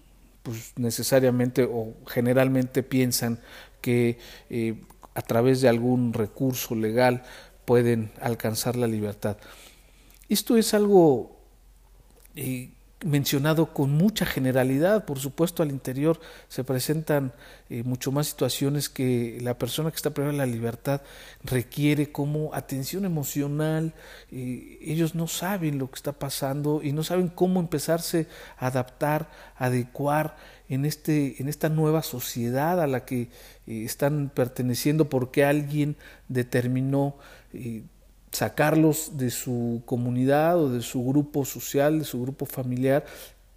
pues 0.43 0.73
necesariamente 0.75 1.63
o 1.63 1.93
generalmente 2.07 2.83
piensan 2.83 3.39
que 3.81 4.19
a 5.15 5.21
través 5.21 5.61
de 5.61 5.69
algún 5.69 6.13
recurso 6.13 6.75
legal 6.75 7.23
pueden 7.65 8.11
alcanzar 8.21 8.75
la 8.75 8.85
libertad. 8.85 9.37
Esto 10.27 10.57
es 10.57 10.73
algo 10.73 11.37
eh, 12.35 12.71
mencionado 13.03 13.73
con 13.73 13.91
mucha 13.91 14.25
generalidad, 14.25 15.05
por 15.05 15.19
supuesto 15.19 15.61
al 15.61 15.69
interior 15.69 16.19
se 16.47 16.63
presentan 16.63 17.33
eh, 17.69 17.83
mucho 17.83 18.11
más 18.11 18.25
situaciones 18.25 18.89
que 18.89 19.37
la 19.41 19.59
persona 19.59 19.91
que 19.91 19.97
está 19.97 20.09
privada 20.09 20.31
de 20.31 20.39
la 20.39 20.45
libertad 20.47 21.01
requiere 21.43 22.11
como 22.11 22.55
atención 22.55 23.05
emocional, 23.05 23.93
eh, 24.31 24.79
ellos 24.81 25.13
no 25.13 25.27
saben 25.27 25.77
lo 25.77 25.91
que 25.91 25.97
está 25.97 26.13
pasando 26.13 26.81
y 26.81 26.91
no 26.91 27.03
saben 27.03 27.27
cómo 27.27 27.59
empezarse 27.59 28.25
a 28.57 28.67
adaptar, 28.67 29.29
adecuar 29.55 30.35
en, 30.67 30.85
este, 30.85 31.39
en 31.39 31.47
esta 31.47 31.69
nueva 31.69 32.01
sociedad 32.01 32.81
a 32.81 32.87
la 32.87 33.05
que 33.05 33.29
están 33.67 34.31
perteneciendo 34.33 35.07
porque 35.07 35.45
alguien 35.45 35.95
determinó 36.27 37.17
sacarlos 38.35 39.17
de 39.17 39.31
su 39.31 39.81
comunidad 39.85 40.59
o 40.59 40.69
de 40.69 40.81
su 40.81 41.03
grupo 41.03 41.45
social, 41.45 41.99
de 41.99 42.05
su 42.05 42.21
grupo 42.21 42.45
familiar 42.45 43.05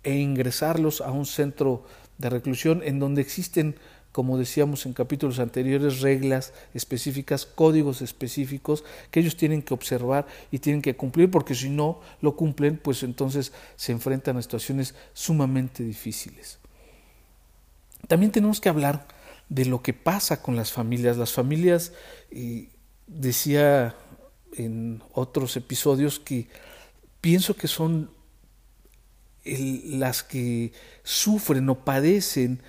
e 0.03 0.15
ingresarlos 0.15 1.01
a 1.01 1.11
un 1.11 1.27
centro 1.27 1.85
de 2.19 2.31
reclusión 2.31 2.83
en 2.85 2.99
donde 2.99 3.21
existen, 3.21 3.77
como 4.13 4.39
decíamos 4.39 4.87
en 4.87 4.93
capítulos 4.93 5.39
anteriores, 5.39 6.01
reglas 6.01 6.53
específicas, 6.75 7.45
códigos 7.45 8.03
específicos 8.03 8.85
que 9.11 9.21
ellos 9.21 9.37
tienen 9.37 9.63
que 9.63 9.75
observar 9.75 10.27
y 10.51 10.61
tienen 10.61 10.83
que 10.83 10.97
cumplir 10.97 11.31
porque 11.31 11.55
si 11.55 11.69
no 11.69 12.01
lo 12.21 12.37
cumplen, 12.37 12.79
pues 12.79 13.03
entonces 13.03 13.53
se 13.77 13.93
enfrentan 13.93 14.37
a 14.37 14.43
situaciones 14.43 14.95
sumamente 15.13 15.83
difíciles. 15.83 16.59
También 18.07 18.33
tenemos 18.33 18.61
que 18.61 18.69
hablar 18.69 19.07
de 19.49 19.65
lo 19.65 19.83
que 19.83 19.93
pasa 19.93 20.43
con 20.43 20.57
las 20.57 20.73
familias. 20.73 21.17
Las 21.17 21.33
familias, 21.33 21.93
y 22.31 22.69
decía 23.07 23.97
en 24.57 25.03
otros 25.13 25.57
episodios 25.57 26.19
que 26.19 26.49
pienso 27.21 27.57
que 27.57 27.69
son 27.69 28.11
las 29.45 30.23
que 30.23 30.73
sufren 31.03 31.69
o 31.69 31.85
padecen 31.85 32.61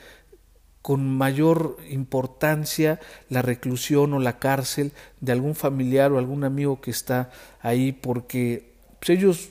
con 0.82 1.06
mayor 1.18 1.78
importancia 1.90 3.00
la 3.30 3.42
reclusión 3.42 4.14
o 4.14 4.20
la 4.20 4.40
cárcel 4.40 4.94
de 5.20 5.34
algún 5.34 5.56
familiar 5.56 6.12
o 6.12 6.18
algún 6.18 6.44
amigo 6.44 6.80
que 6.80 6.92
está 6.92 7.32
ahí 7.62 7.92
porque 7.92 8.74
pues, 9.00 9.10
ellos 9.10 9.50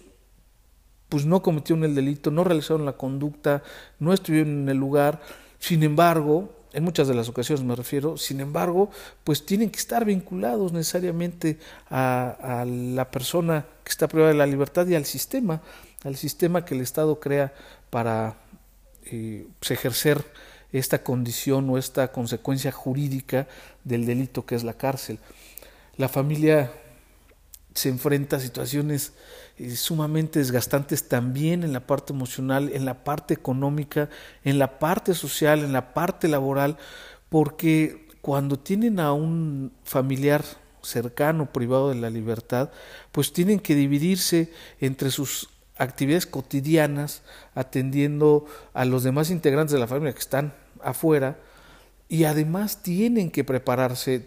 pues 1.09 1.25
no 1.27 1.43
cometieron 1.43 1.85
el 1.85 1.95
delito, 1.95 2.31
no 2.31 2.45
realizaron 2.45 2.85
la 2.85 2.97
conducta, 2.97 3.63
no 3.99 4.13
estuvieron 4.13 4.63
en 4.63 4.69
el 4.69 4.77
lugar, 4.77 5.21
sin 5.59 5.83
embargo, 5.83 6.58
en 6.73 6.85
muchas 6.85 7.09
de 7.09 7.15
las 7.15 7.29
ocasiones 7.29 7.65
me 7.65 7.75
refiero, 7.75 8.17
sin 8.17 8.41
embargo, 8.41 8.91
pues 9.25 9.47
tienen 9.47 9.71
que 9.71 9.79
estar 9.79 10.05
vinculados 10.05 10.73
necesariamente 10.73 11.59
a, 11.91 12.65
la 12.67 13.11
persona 13.11 13.65
que 13.85 13.91
está 13.91 14.09
privada 14.09 14.33
de 14.33 14.39
la 14.39 14.47
libertad 14.47 14.87
y 14.87 14.95
al 14.95 15.05
sistema, 15.05 15.63
al 16.05 16.17
sistema 16.17 16.65
que 16.65 16.75
el 16.75 16.83
Estado 16.83 17.19
crea 17.21 17.55
para 17.91 18.37
eh, 19.07 19.47
pues, 19.59 19.71
ejercer 19.71 20.25
esta 20.73 21.03
condición 21.03 21.71
o 21.71 21.79
esta 21.79 22.13
consecuencia 22.13 22.71
jurídica 22.71 23.47
del 23.85 24.05
delito 24.05 24.45
que 24.45 24.55
es 24.55 24.65
la 24.65 24.75
cárcel. 24.75 25.19
La 25.97 26.09
familia 26.09 26.71
se 27.79 27.89
enfrenta 27.89 28.37
a 28.37 28.41
situaciones 28.41 29.13
eh, 29.57 29.77
sumamente 29.77 30.41
desgastantes 30.41 31.09
también 31.09 31.63
en 31.63 31.73
la 31.73 31.87
parte 31.87 32.13
emocional, 32.13 32.71
en 32.73 32.85
la 32.85 33.05
parte 33.05 33.35
económica, 33.35 34.11
en 34.45 34.59
la 34.59 34.79
parte 34.79 35.15
social, 35.15 35.61
en 35.61 35.73
la 35.73 35.95
parte 35.95 36.29
laboral, 36.29 36.77
porque 37.29 38.09
cuando 38.21 38.59
tienen 38.59 39.01
a 39.01 39.13
un 39.13 39.73
familiar 39.85 40.45
cercano, 40.83 41.53
privado 41.53 41.91
de 41.91 41.97
la 41.97 42.11
libertad, 42.11 42.71
pues 43.13 43.33
tienen 43.33 43.61
que 43.61 43.75
dividirse 43.75 44.53
entre 44.81 45.11
sus 45.11 45.49
actividades 45.77 46.27
cotidianas, 46.27 47.23
atendiendo 47.55 48.47
a 48.75 48.85
los 48.85 49.05
demás 49.05 49.31
integrantes 49.31 49.73
de 49.73 49.79
la 49.79 49.87
familia 49.87 50.13
que 50.13 50.19
están 50.19 50.55
afuera, 50.83 51.39
y 52.09 52.25
además 52.25 52.83
tienen 52.83 53.31
que 53.31 53.45
prepararse 53.45 54.27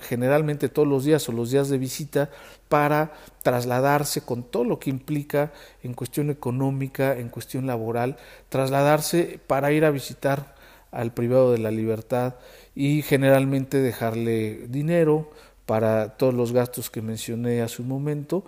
generalmente 0.00 0.68
todos 0.68 0.86
los 0.86 1.04
días 1.04 1.28
o 1.28 1.32
los 1.32 1.50
días 1.50 1.68
de 1.68 1.78
visita 1.78 2.30
para 2.68 3.12
trasladarse 3.42 4.20
con 4.20 4.42
todo 4.42 4.64
lo 4.64 4.78
que 4.78 4.90
implica 4.90 5.52
en 5.82 5.94
cuestión 5.94 6.30
económica, 6.30 7.16
en 7.16 7.28
cuestión 7.28 7.66
laboral, 7.66 8.16
trasladarse 8.48 9.40
para 9.46 9.72
ir 9.72 9.84
a 9.84 9.90
visitar 9.90 10.54
al 10.90 11.12
privado 11.12 11.52
de 11.52 11.58
la 11.58 11.70
libertad 11.70 12.36
y 12.74 13.02
generalmente 13.02 13.80
dejarle 13.80 14.66
dinero 14.68 15.30
para 15.66 16.16
todos 16.16 16.34
los 16.34 16.52
gastos 16.52 16.90
que 16.90 17.02
mencioné 17.02 17.62
hace 17.62 17.82
un 17.82 17.88
momento. 17.88 18.44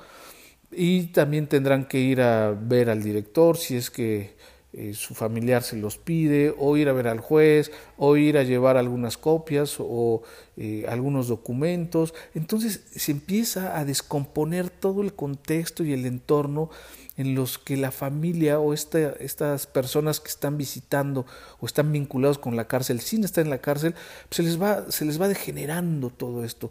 Y 0.71 1.07
también 1.09 1.47
tendrán 1.47 1.87
que 1.87 1.99
ir 1.99 2.21
a 2.21 2.51
ver 2.51 2.91
al 2.91 3.03
director 3.03 3.57
si 3.57 3.77
es 3.77 3.91
que 3.91 4.37
eh, 4.75 4.93
su 4.93 5.15
familiar 5.15 5.63
se 5.63 5.77
los 5.77 5.97
pide, 5.97 6.55
o 6.59 6.77
ir 6.77 6.91
a 6.91 6.93
ver 6.93 7.09
al 7.09 7.21
juez, 7.21 7.73
o 7.97 8.17
ir 8.17 8.37
a 8.37 8.43
llevar 8.43 8.77
algunas 8.77 9.17
copias 9.17 9.77
o 9.79 10.23
eh, 10.59 10.85
algunos 10.89 11.27
documentos. 11.27 12.13
Entonces 12.35 12.83
se 12.95 13.13
empieza 13.13 13.79
a 13.79 13.87
descomponer 13.87 14.69
todo 14.69 15.01
el 15.01 15.15
contexto 15.15 15.85
y 15.85 15.95
el 15.95 16.05
entorno 16.05 16.69
en 17.17 17.35
los 17.35 17.59
que 17.59 17.77
la 17.77 17.91
familia 17.91 18.61
o 18.61 18.75
estas 18.75 19.67
personas 19.67 20.21
que 20.21 20.29
están 20.29 20.59
visitando 20.59 21.27
o 21.61 21.67
están 21.67 21.91
vinculados 21.91 22.39
con 22.39 22.55
la 22.55 22.69
cárcel, 22.69 23.01
sin 23.01 23.25
estar 23.25 23.43
en 23.43 23.51
la 23.51 23.59
cárcel, 23.59 23.95
se, 24.31 24.43
les 24.43 24.61
va, 24.61 24.91
se 24.93 25.05
les 25.05 25.21
va 25.21 25.29
degenerando 25.29 26.11
todo 26.11 26.45
esto. 26.45 26.71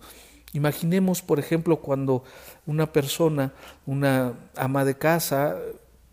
Imaginemos, 0.54 1.22
por 1.22 1.40
ejemplo, 1.40 1.82
cuando 1.82 2.24
una 2.66 2.94
persona, 2.94 3.54
una 3.86 4.34
ama 4.56 4.86
de 4.86 4.98
casa, 4.98 5.58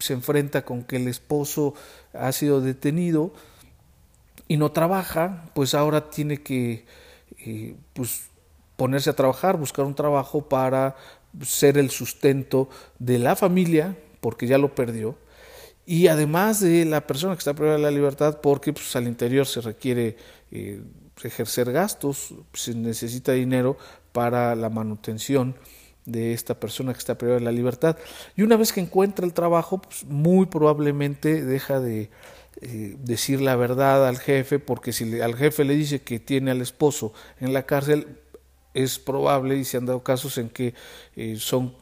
se 0.04 0.12
enfrenta 0.12 0.64
con 0.64 0.84
que 0.84 0.96
el 0.96 1.08
esposo 1.08 1.74
ha 2.12 2.30
sido 2.32 2.60
detenido 2.60 3.32
y 4.48 4.58
no 4.58 4.70
trabaja, 4.72 5.50
pues 5.54 5.74
ahora 5.74 6.10
tiene 6.10 6.42
que 6.42 6.84
eh, 7.38 7.76
pues 7.94 8.28
ponerse 8.76 9.10
a 9.10 9.16
trabajar, 9.16 9.56
buscar 9.56 9.86
un 9.86 9.94
trabajo 9.94 10.48
para 10.48 10.96
ser 11.42 11.78
el 11.78 11.90
sustento 11.90 12.68
de 12.98 13.18
la 13.18 13.34
familia, 13.34 13.96
porque 14.20 14.46
ya 14.46 14.58
lo 14.58 14.74
perdió, 14.74 15.16
y 15.86 16.08
además 16.08 16.60
de 16.60 16.84
la 16.84 17.06
persona 17.06 17.34
que 17.34 17.38
está 17.38 17.54
privada 17.54 17.76
de 17.76 17.82
la 17.82 17.90
libertad, 17.90 18.40
porque 18.40 18.72
pues, 18.72 18.94
al 18.96 19.06
interior 19.06 19.46
se 19.46 19.60
requiere 19.60 20.16
eh, 20.50 20.82
ejercer 21.22 21.72
gastos, 21.72 22.34
se 22.52 22.74
necesita 22.74 23.32
dinero 23.32 23.76
para 24.12 24.54
la 24.54 24.68
manutención 24.68 25.56
de 26.04 26.32
esta 26.32 26.58
persona 26.58 26.92
que 26.92 26.98
está 26.98 27.16
privada 27.16 27.38
de 27.38 27.44
la 27.44 27.52
libertad. 27.52 27.96
Y 28.36 28.42
una 28.42 28.56
vez 28.56 28.72
que 28.72 28.80
encuentra 28.80 29.24
el 29.24 29.32
trabajo, 29.32 29.80
pues 29.80 30.04
muy 30.04 30.46
probablemente 30.46 31.44
deja 31.44 31.80
de 31.80 32.10
eh, 32.60 32.96
decir 32.98 33.40
la 33.40 33.56
verdad 33.56 34.06
al 34.06 34.18
jefe, 34.18 34.58
porque 34.58 34.92
si 34.92 35.20
al 35.20 35.34
jefe 35.34 35.64
le 35.64 35.74
dice 35.74 36.02
que 36.02 36.20
tiene 36.20 36.50
al 36.50 36.60
esposo 36.60 37.12
en 37.40 37.52
la 37.52 37.64
cárcel, 37.64 38.18
es 38.74 38.98
probable, 38.98 39.56
y 39.56 39.64
se 39.64 39.76
han 39.76 39.86
dado 39.86 40.02
casos 40.02 40.36
en 40.38 40.48
que 40.48 40.74
eh, 41.16 41.36
son 41.38 41.74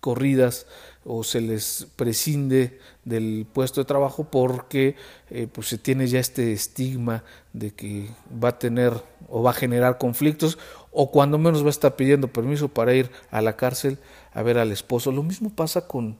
corridas 0.00 0.66
o 1.10 1.24
se 1.24 1.40
les 1.40 1.86
prescinde 1.96 2.78
del 3.04 3.46
puesto 3.50 3.80
de 3.80 3.86
trabajo 3.86 4.24
porque 4.24 4.94
eh, 5.30 5.48
pues 5.50 5.68
se 5.68 5.78
tiene 5.78 6.06
ya 6.06 6.20
este 6.20 6.52
estigma 6.52 7.24
de 7.54 7.72
que 7.72 8.10
va 8.32 8.50
a 8.50 8.58
tener 8.58 8.92
o 9.28 9.42
va 9.42 9.50
a 9.50 9.54
generar 9.54 9.96
conflictos 9.96 10.58
o 10.92 11.10
cuando 11.10 11.38
menos 11.38 11.62
va 11.62 11.68
a 11.68 11.70
estar 11.70 11.96
pidiendo 11.96 12.28
permiso 12.28 12.68
para 12.68 12.94
ir 12.94 13.10
a 13.30 13.40
la 13.40 13.56
cárcel 13.56 13.98
a 14.34 14.42
ver 14.42 14.58
al 14.58 14.70
esposo. 14.70 15.10
Lo 15.10 15.22
mismo 15.22 15.50
pasa 15.50 15.88
con 15.88 16.18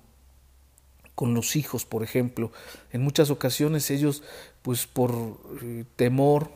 con 1.15 1.35
los 1.35 1.57
hijos, 1.57 1.85
por 1.85 2.05
ejemplo. 2.05 2.53
En 2.93 3.03
muchas 3.03 3.31
ocasiones 3.31 3.91
ellos, 3.91 4.23
pues 4.63 4.87
por 4.87 5.11
eh, 5.63 5.85
temor, 5.97 6.49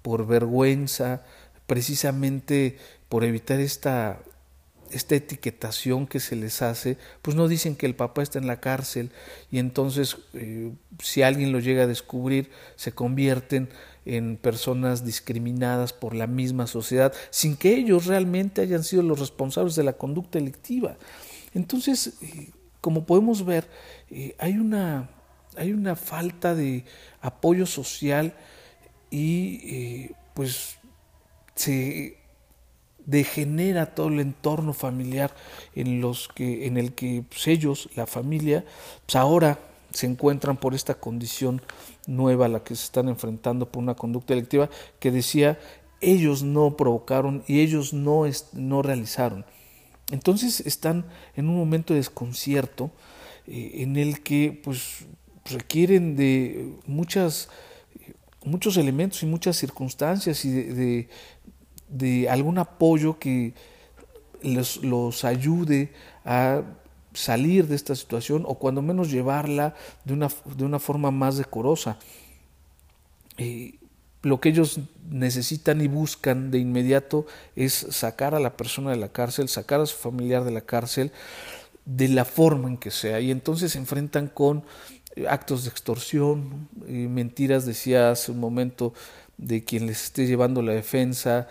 por 0.00 0.26
vergüenza, 0.26 1.22
precisamente 1.66 2.78
por 3.10 3.24
evitar 3.24 3.60
esta 3.60 4.20
esta 4.90 5.14
etiquetación 5.14 6.06
que 6.06 6.20
se 6.20 6.36
les 6.36 6.62
hace, 6.62 6.98
pues 7.22 7.36
no 7.36 7.48
dicen 7.48 7.76
que 7.76 7.86
el 7.86 7.94
papá 7.94 8.22
está 8.22 8.38
en 8.38 8.46
la 8.46 8.60
cárcel 8.60 9.10
y 9.50 9.58
entonces 9.58 10.16
eh, 10.34 10.72
si 11.02 11.22
alguien 11.22 11.52
lo 11.52 11.60
llega 11.60 11.84
a 11.84 11.86
descubrir 11.86 12.50
se 12.76 12.92
convierten 12.92 13.68
en 14.04 14.36
personas 14.36 15.04
discriminadas 15.04 15.92
por 15.92 16.14
la 16.14 16.26
misma 16.26 16.66
sociedad 16.66 17.12
sin 17.30 17.56
que 17.56 17.74
ellos 17.74 18.06
realmente 18.06 18.60
hayan 18.60 18.84
sido 18.84 19.02
los 19.02 19.18
responsables 19.18 19.74
de 19.74 19.82
la 19.82 19.94
conducta 19.94 20.38
delictiva. 20.38 20.96
Entonces, 21.54 22.14
eh, 22.20 22.50
como 22.80 23.04
podemos 23.04 23.44
ver, 23.44 23.66
eh, 24.10 24.34
hay, 24.38 24.58
una, 24.58 25.10
hay 25.56 25.72
una 25.72 25.96
falta 25.96 26.54
de 26.54 26.84
apoyo 27.20 27.66
social 27.66 28.34
y 29.10 30.10
pues 30.34 30.76
se 31.54 32.18
degenera 33.06 33.94
todo 33.94 34.08
el 34.08 34.20
entorno 34.20 34.72
familiar 34.72 35.34
en 35.74 36.00
los 36.00 36.28
que 36.28 36.66
en 36.66 36.76
el 36.76 36.92
que 36.92 37.24
pues, 37.28 37.46
ellos 37.46 37.88
la 37.96 38.06
familia 38.06 38.64
pues 39.06 39.16
ahora 39.16 39.58
se 39.92 40.06
encuentran 40.06 40.56
por 40.56 40.74
esta 40.74 40.94
condición 40.94 41.62
nueva 42.06 42.46
a 42.46 42.48
la 42.48 42.64
que 42.64 42.74
se 42.74 42.84
están 42.84 43.08
enfrentando 43.08 43.70
por 43.70 43.82
una 43.82 43.94
conducta 43.94 44.34
electiva 44.34 44.68
que 44.98 45.10
decía 45.10 45.58
ellos 46.00 46.42
no 46.42 46.76
provocaron 46.76 47.42
y 47.46 47.60
ellos 47.60 47.94
no, 47.94 48.24
no 48.52 48.82
realizaron. 48.82 49.46
Entonces 50.10 50.60
están 50.60 51.06
en 51.34 51.48
un 51.48 51.56
momento 51.56 51.94
de 51.94 52.00
desconcierto 52.00 52.90
eh, 53.46 53.70
en 53.76 53.96
el 53.96 54.22
que 54.22 54.60
pues 54.62 55.06
requieren 55.46 56.16
de 56.16 56.74
muchas 56.86 57.48
muchos 58.44 58.76
elementos 58.76 59.22
y 59.22 59.26
muchas 59.26 59.56
circunstancias 59.56 60.44
y 60.44 60.50
de 60.50 61.08
algún 62.28 62.58
apoyo 62.58 63.18
que 63.18 63.54
les, 64.42 64.78
los 64.78 65.24
ayude 65.24 65.92
a 66.24 66.62
salir 67.14 67.66
de 67.66 67.74
esta 67.74 67.94
situación 67.96 68.44
o 68.46 68.56
cuando 68.56 68.82
menos 68.82 69.10
llevarla 69.10 69.74
de 70.04 70.12
una, 70.12 70.28
de 70.56 70.64
una 70.64 70.78
forma 70.78 71.10
más 71.10 71.38
decorosa. 71.38 71.98
Eh, 73.38 73.78
lo 74.22 74.40
que 74.40 74.48
ellos 74.48 74.80
necesitan 75.08 75.80
y 75.80 75.88
buscan 75.88 76.50
de 76.50 76.58
inmediato 76.58 77.26
es 77.54 77.72
sacar 77.90 78.34
a 78.34 78.40
la 78.40 78.56
persona 78.56 78.90
de 78.90 78.96
la 78.96 79.08
cárcel, 79.08 79.48
sacar 79.48 79.80
a 79.80 79.86
su 79.86 79.96
familiar 79.96 80.44
de 80.44 80.50
la 80.50 80.62
cárcel 80.62 81.12
de 81.84 82.08
la 82.08 82.24
forma 82.24 82.68
en 82.68 82.76
que 82.76 82.90
sea. 82.90 83.20
Y 83.20 83.30
entonces 83.30 83.72
se 83.72 83.78
enfrentan 83.78 84.26
con 84.26 84.64
actos 85.28 85.64
de 85.64 85.70
extorsión, 85.70 86.68
mentiras, 86.86 87.64
decía 87.64 88.10
hace 88.10 88.32
un 88.32 88.40
momento, 88.40 88.92
de 89.38 89.64
quien 89.64 89.86
les 89.86 90.04
esté 90.04 90.26
llevando 90.26 90.62
la 90.62 90.72
defensa, 90.72 91.48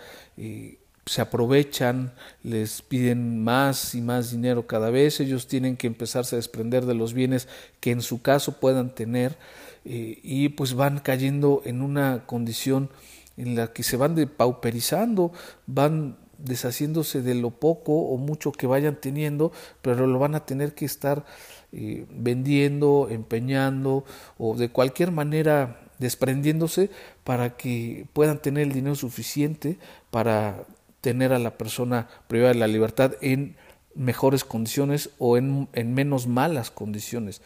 se 1.06 1.20
aprovechan, 1.20 2.12
les 2.42 2.82
piden 2.82 3.42
más 3.44 3.94
y 3.94 4.00
más 4.00 4.32
dinero 4.32 4.66
cada 4.66 4.90
vez, 4.90 5.20
ellos 5.20 5.46
tienen 5.46 5.76
que 5.76 5.86
empezarse 5.86 6.34
a 6.34 6.38
desprender 6.38 6.84
de 6.84 6.94
los 6.94 7.14
bienes 7.14 7.46
que 7.78 7.92
en 7.92 8.02
su 8.02 8.22
caso 8.22 8.58
puedan 8.58 8.92
tener 8.92 9.38
eh, 9.84 10.18
y 10.24 10.48
pues 10.48 10.74
van 10.74 10.98
cayendo 10.98 11.62
en 11.64 11.80
una 11.80 12.26
condición 12.26 12.90
en 13.36 13.54
la 13.54 13.72
que 13.72 13.84
se 13.84 13.96
van 13.96 14.16
depauperizando, 14.16 15.32
van 15.68 16.16
deshaciéndose 16.38 17.22
de 17.22 17.36
lo 17.36 17.50
poco 17.50 17.92
o 17.92 18.16
mucho 18.16 18.50
que 18.50 18.66
vayan 18.66 18.96
teniendo, 19.00 19.52
pero 19.82 20.08
lo 20.08 20.18
van 20.18 20.34
a 20.34 20.44
tener 20.44 20.74
que 20.74 20.86
estar 20.86 21.24
eh, 21.70 22.04
vendiendo, 22.10 23.06
empeñando 23.10 24.04
o 24.38 24.56
de 24.56 24.70
cualquier 24.70 25.12
manera 25.12 25.85
desprendiéndose 25.98 26.90
para 27.24 27.56
que 27.56 28.06
puedan 28.12 28.40
tener 28.40 28.64
el 28.64 28.72
dinero 28.72 28.94
suficiente 28.94 29.78
para 30.10 30.64
tener 31.00 31.32
a 31.32 31.38
la 31.38 31.56
persona 31.56 32.08
privada 32.28 32.52
de 32.52 32.58
la 32.58 32.66
libertad 32.66 33.12
en 33.20 33.56
mejores 33.94 34.44
condiciones 34.44 35.10
o 35.18 35.36
en, 35.36 35.68
en 35.72 35.94
menos 35.94 36.26
malas 36.26 36.70
condiciones. 36.70 37.42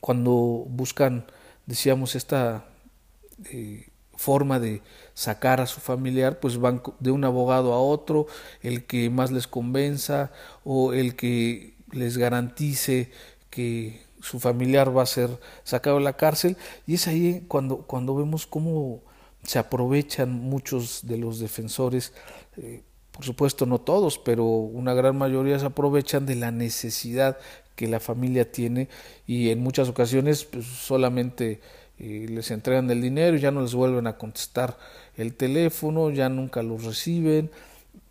Cuando 0.00 0.32
buscan, 0.32 1.26
decíamos, 1.66 2.14
esta 2.14 2.64
eh, 3.50 3.88
forma 4.16 4.60
de 4.60 4.82
sacar 5.14 5.60
a 5.60 5.66
su 5.66 5.80
familiar, 5.80 6.40
pues 6.40 6.58
van 6.58 6.82
de 6.98 7.10
un 7.10 7.24
abogado 7.24 7.72
a 7.72 7.80
otro, 7.80 8.26
el 8.62 8.84
que 8.84 9.08
más 9.08 9.30
les 9.30 9.46
convenza 9.46 10.30
o 10.64 10.92
el 10.92 11.16
que 11.16 11.74
les 11.92 12.18
garantice 12.18 13.10
que 13.48 14.02
su 14.20 14.40
familiar 14.40 14.96
va 14.96 15.02
a 15.02 15.06
ser 15.06 15.30
sacado 15.64 15.98
de 15.98 16.04
la 16.04 16.16
cárcel. 16.16 16.56
Y 16.86 16.94
es 16.94 17.06
ahí 17.06 17.44
cuando, 17.48 17.78
cuando 17.78 18.14
vemos 18.14 18.46
cómo 18.46 19.02
se 19.42 19.58
aprovechan 19.58 20.32
muchos 20.32 21.06
de 21.06 21.18
los 21.18 21.38
defensores. 21.38 22.12
Eh, 22.56 22.82
por 23.12 23.24
supuesto 23.24 23.66
no 23.66 23.80
todos, 23.80 24.18
pero 24.18 24.44
una 24.44 24.94
gran 24.94 25.16
mayoría 25.16 25.58
se 25.58 25.66
aprovechan 25.66 26.26
de 26.26 26.36
la 26.36 26.50
necesidad 26.50 27.38
que 27.76 27.88
la 27.88 28.00
familia 28.00 28.50
tiene. 28.50 28.88
Y 29.26 29.50
en 29.50 29.60
muchas 29.60 29.88
ocasiones 29.88 30.44
pues, 30.44 30.66
solamente 30.66 31.60
eh, 31.98 32.26
les 32.30 32.50
entregan 32.50 32.90
el 32.90 33.02
dinero 33.02 33.36
y 33.36 33.40
ya 33.40 33.50
no 33.50 33.60
les 33.62 33.74
vuelven 33.74 34.06
a 34.06 34.16
contestar 34.16 34.78
el 35.16 35.34
teléfono, 35.34 36.10
ya 36.10 36.28
nunca 36.28 36.62
los 36.62 36.84
reciben, 36.84 37.50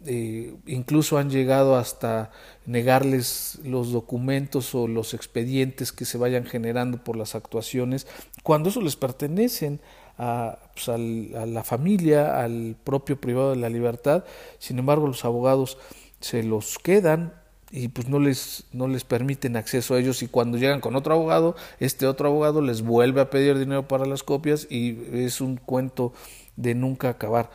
eh, 0.06 0.56
incluso 0.66 1.18
han 1.18 1.30
llegado 1.30 1.76
hasta 1.76 2.32
negarles 2.66 3.60
los 3.64 3.92
documentos 3.92 4.74
o 4.74 4.88
los 4.88 5.14
expedientes 5.14 5.92
que 5.92 6.06
se 6.06 6.18
vayan 6.18 6.46
generando 6.46 7.04
por 7.04 7.18
las 7.18 7.36
actuaciones, 7.36 8.08
cuando 8.44 8.70
eso 8.70 8.82
les 8.82 8.96
pertenecen 8.96 9.82
a, 10.18 10.60
pues, 10.74 10.90
a 10.90 10.98
la 10.98 11.64
familia, 11.64 12.42
al 12.42 12.76
propio 12.84 13.20
privado 13.20 13.52
de 13.52 13.58
la 13.58 13.70
libertad, 13.70 14.24
sin 14.58 14.80
embargo 14.80 15.08
los 15.08 15.26
abogados 15.26 15.78
se 16.20 16.44
los 16.44 16.78
quedan 16.80 17.34
y 17.72 17.90
pues 17.90 18.10
no 18.10 18.20
les 18.20 18.66
no 18.74 18.88
les 18.88 19.04
permiten 19.04 19.56
acceso 19.56 19.94
a 19.94 20.00
ellos. 20.00 20.24
Y 20.24 20.28
cuando 20.28 20.58
llegan 20.58 20.82
con 20.82 20.96
otro 20.96 21.14
abogado 21.14 21.56
este 21.80 22.08
otro 22.08 22.28
abogado 22.28 22.62
les 22.62 22.82
vuelve 22.82 23.22
a 23.22 23.30
pedir 23.30 23.58
dinero 23.58 23.88
para 23.88 24.06
las 24.06 24.24
copias 24.24 24.68
y 24.70 24.98
es 25.14 25.40
un 25.42 25.58
cuento 25.58 26.14
de 26.56 26.76
nunca 26.76 27.10
acabar 27.10 27.50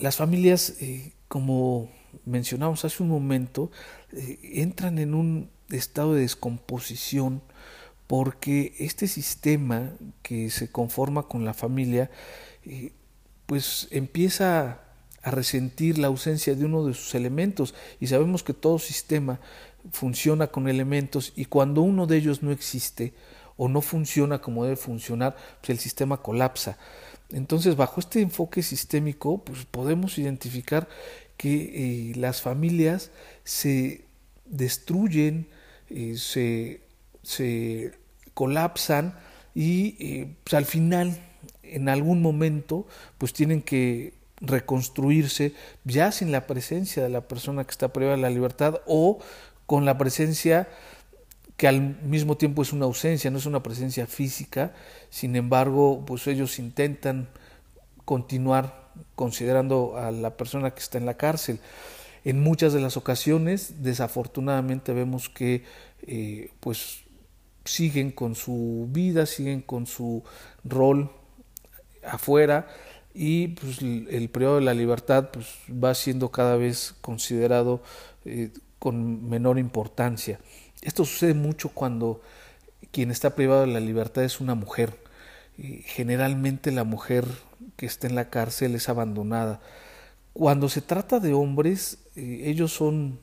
las 0.00 0.16
familias, 0.16 0.74
eh, 0.80 1.12
como 1.28 1.90
mencionamos 2.24 2.84
hace 2.84 3.02
un 3.02 3.08
momento, 3.08 3.70
eh, 4.12 4.38
entran 4.42 4.98
en 4.98 5.14
un 5.14 5.50
estado 5.70 6.14
de 6.14 6.22
descomposición 6.22 7.42
porque 8.06 8.74
este 8.78 9.06
sistema 9.06 9.92
que 10.22 10.50
se 10.50 10.70
conforma 10.70 11.24
con 11.24 11.44
la 11.44 11.54
familia, 11.54 12.10
eh, 12.64 12.92
pues 13.46 13.86
empieza 13.90 14.80
a 15.22 15.30
resentir 15.30 15.98
la 15.98 16.08
ausencia 16.08 16.54
de 16.54 16.64
uno 16.64 16.84
de 16.84 16.94
sus 16.94 17.14
elementos 17.14 17.74
y 18.00 18.08
sabemos 18.08 18.42
que 18.42 18.54
todo 18.54 18.78
sistema 18.78 19.38
funciona 19.92 20.48
con 20.48 20.68
elementos 20.68 21.32
y 21.36 21.44
cuando 21.44 21.82
uno 21.82 22.06
de 22.06 22.16
ellos 22.16 22.42
no 22.42 22.50
existe 22.50 23.14
o 23.56 23.68
no 23.68 23.82
funciona 23.82 24.40
como 24.40 24.64
debe 24.64 24.76
funcionar, 24.76 25.36
pues 25.60 25.70
el 25.70 25.78
sistema 25.78 26.16
colapsa. 26.16 26.78
Entonces, 27.32 27.76
bajo 27.76 28.00
este 28.00 28.20
enfoque 28.20 28.62
sistémico, 28.62 29.44
pues 29.44 29.64
podemos 29.64 30.18
identificar 30.18 30.88
que 31.36 32.10
eh, 32.10 32.12
las 32.16 32.42
familias 32.42 33.10
se 33.44 34.04
destruyen, 34.44 35.48
eh, 35.88 36.16
se, 36.16 36.80
se, 37.22 37.92
colapsan 38.34 39.18
y 39.54 39.96
eh, 39.98 40.34
pues 40.44 40.54
al 40.54 40.64
final, 40.64 41.18
en 41.62 41.88
algún 41.88 42.22
momento, 42.22 42.86
pues 43.18 43.32
tienen 43.32 43.62
que 43.62 44.14
reconstruirse 44.40 45.54
ya 45.84 46.12
sin 46.12 46.32
la 46.32 46.46
presencia 46.46 47.02
de 47.02 47.10
la 47.10 47.28
persona 47.28 47.64
que 47.64 47.70
está 47.70 47.92
privada 47.92 48.16
de 48.16 48.22
la 48.22 48.30
libertad 48.30 48.80
o 48.86 49.18
con 49.66 49.84
la 49.84 49.98
presencia 49.98 50.68
que 51.60 51.68
al 51.68 52.00
mismo 52.00 52.38
tiempo 52.38 52.62
es 52.62 52.72
una 52.72 52.86
ausencia, 52.86 53.30
no 53.30 53.36
es 53.36 53.44
una 53.44 53.62
presencia 53.62 54.06
física, 54.06 54.72
sin 55.10 55.36
embargo, 55.36 56.02
pues 56.06 56.26
ellos 56.26 56.58
intentan 56.58 57.28
continuar 58.06 58.88
considerando 59.14 59.98
a 59.98 60.10
la 60.10 60.38
persona 60.38 60.70
que 60.70 60.80
está 60.80 60.96
en 60.96 61.04
la 61.04 61.18
cárcel. 61.18 61.60
En 62.24 62.40
muchas 62.40 62.72
de 62.72 62.80
las 62.80 62.96
ocasiones, 62.96 63.82
desafortunadamente, 63.82 64.94
vemos 64.94 65.28
que 65.28 65.64
eh, 66.06 66.50
pues 66.60 67.00
siguen 67.66 68.10
con 68.10 68.36
su 68.36 68.88
vida, 68.90 69.26
siguen 69.26 69.60
con 69.60 69.86
su 69.86 70.24
rol 70.64 71.10
afuera 72.02 72.68
y 73.12 73.48
pues, 73.48 73.82
el 73.82 74.30
periodo 74.30 74.54
de 74.54 74.62
la 74.62 74.72
libertad 74.72 75.28
pues, 75.30 75.56
va 75.70 75.94
siendo 75.94 76.30
cada 76.30 76.56
vez 76.56 76.94
considerado 77.02 77.82
eh, 78.24 78.48
con 78.78 79.28
menor 79.28 79.58
importancia. 79.58 80.40
Esto 80.82 81.04
sucede 81.04 81.34
mucho 81.34 81.68
cuando 81.68 82.22
quien 82.92 83.10
está 83.10 83.34
privado 83.34 83.62
de 83.62 83.68
la 83.68 83.80
libertad 83.80 84.24
es 84.24 84.40
una 84.40 84.54
mujer. 84.54 84.98
generalmente 85.84 86.72
la 86.72 86.84
mujer 86.84 87.26
que 87.76 87.84
está 87.84 88.06
en 88.06 88.14
la 88.14 88.30
cárcel 88.30 88.74
es 88.74 88.88
abandonada. 88.88 89.60
Cuando 90.32 90.70
se 90.70 90.80
trata 90.80 91.20
de 91.20 91.34
hombres, 91.34 91.98
eh, 92.16 92.44
ellos 92.46 92.72
son 92.72 93.18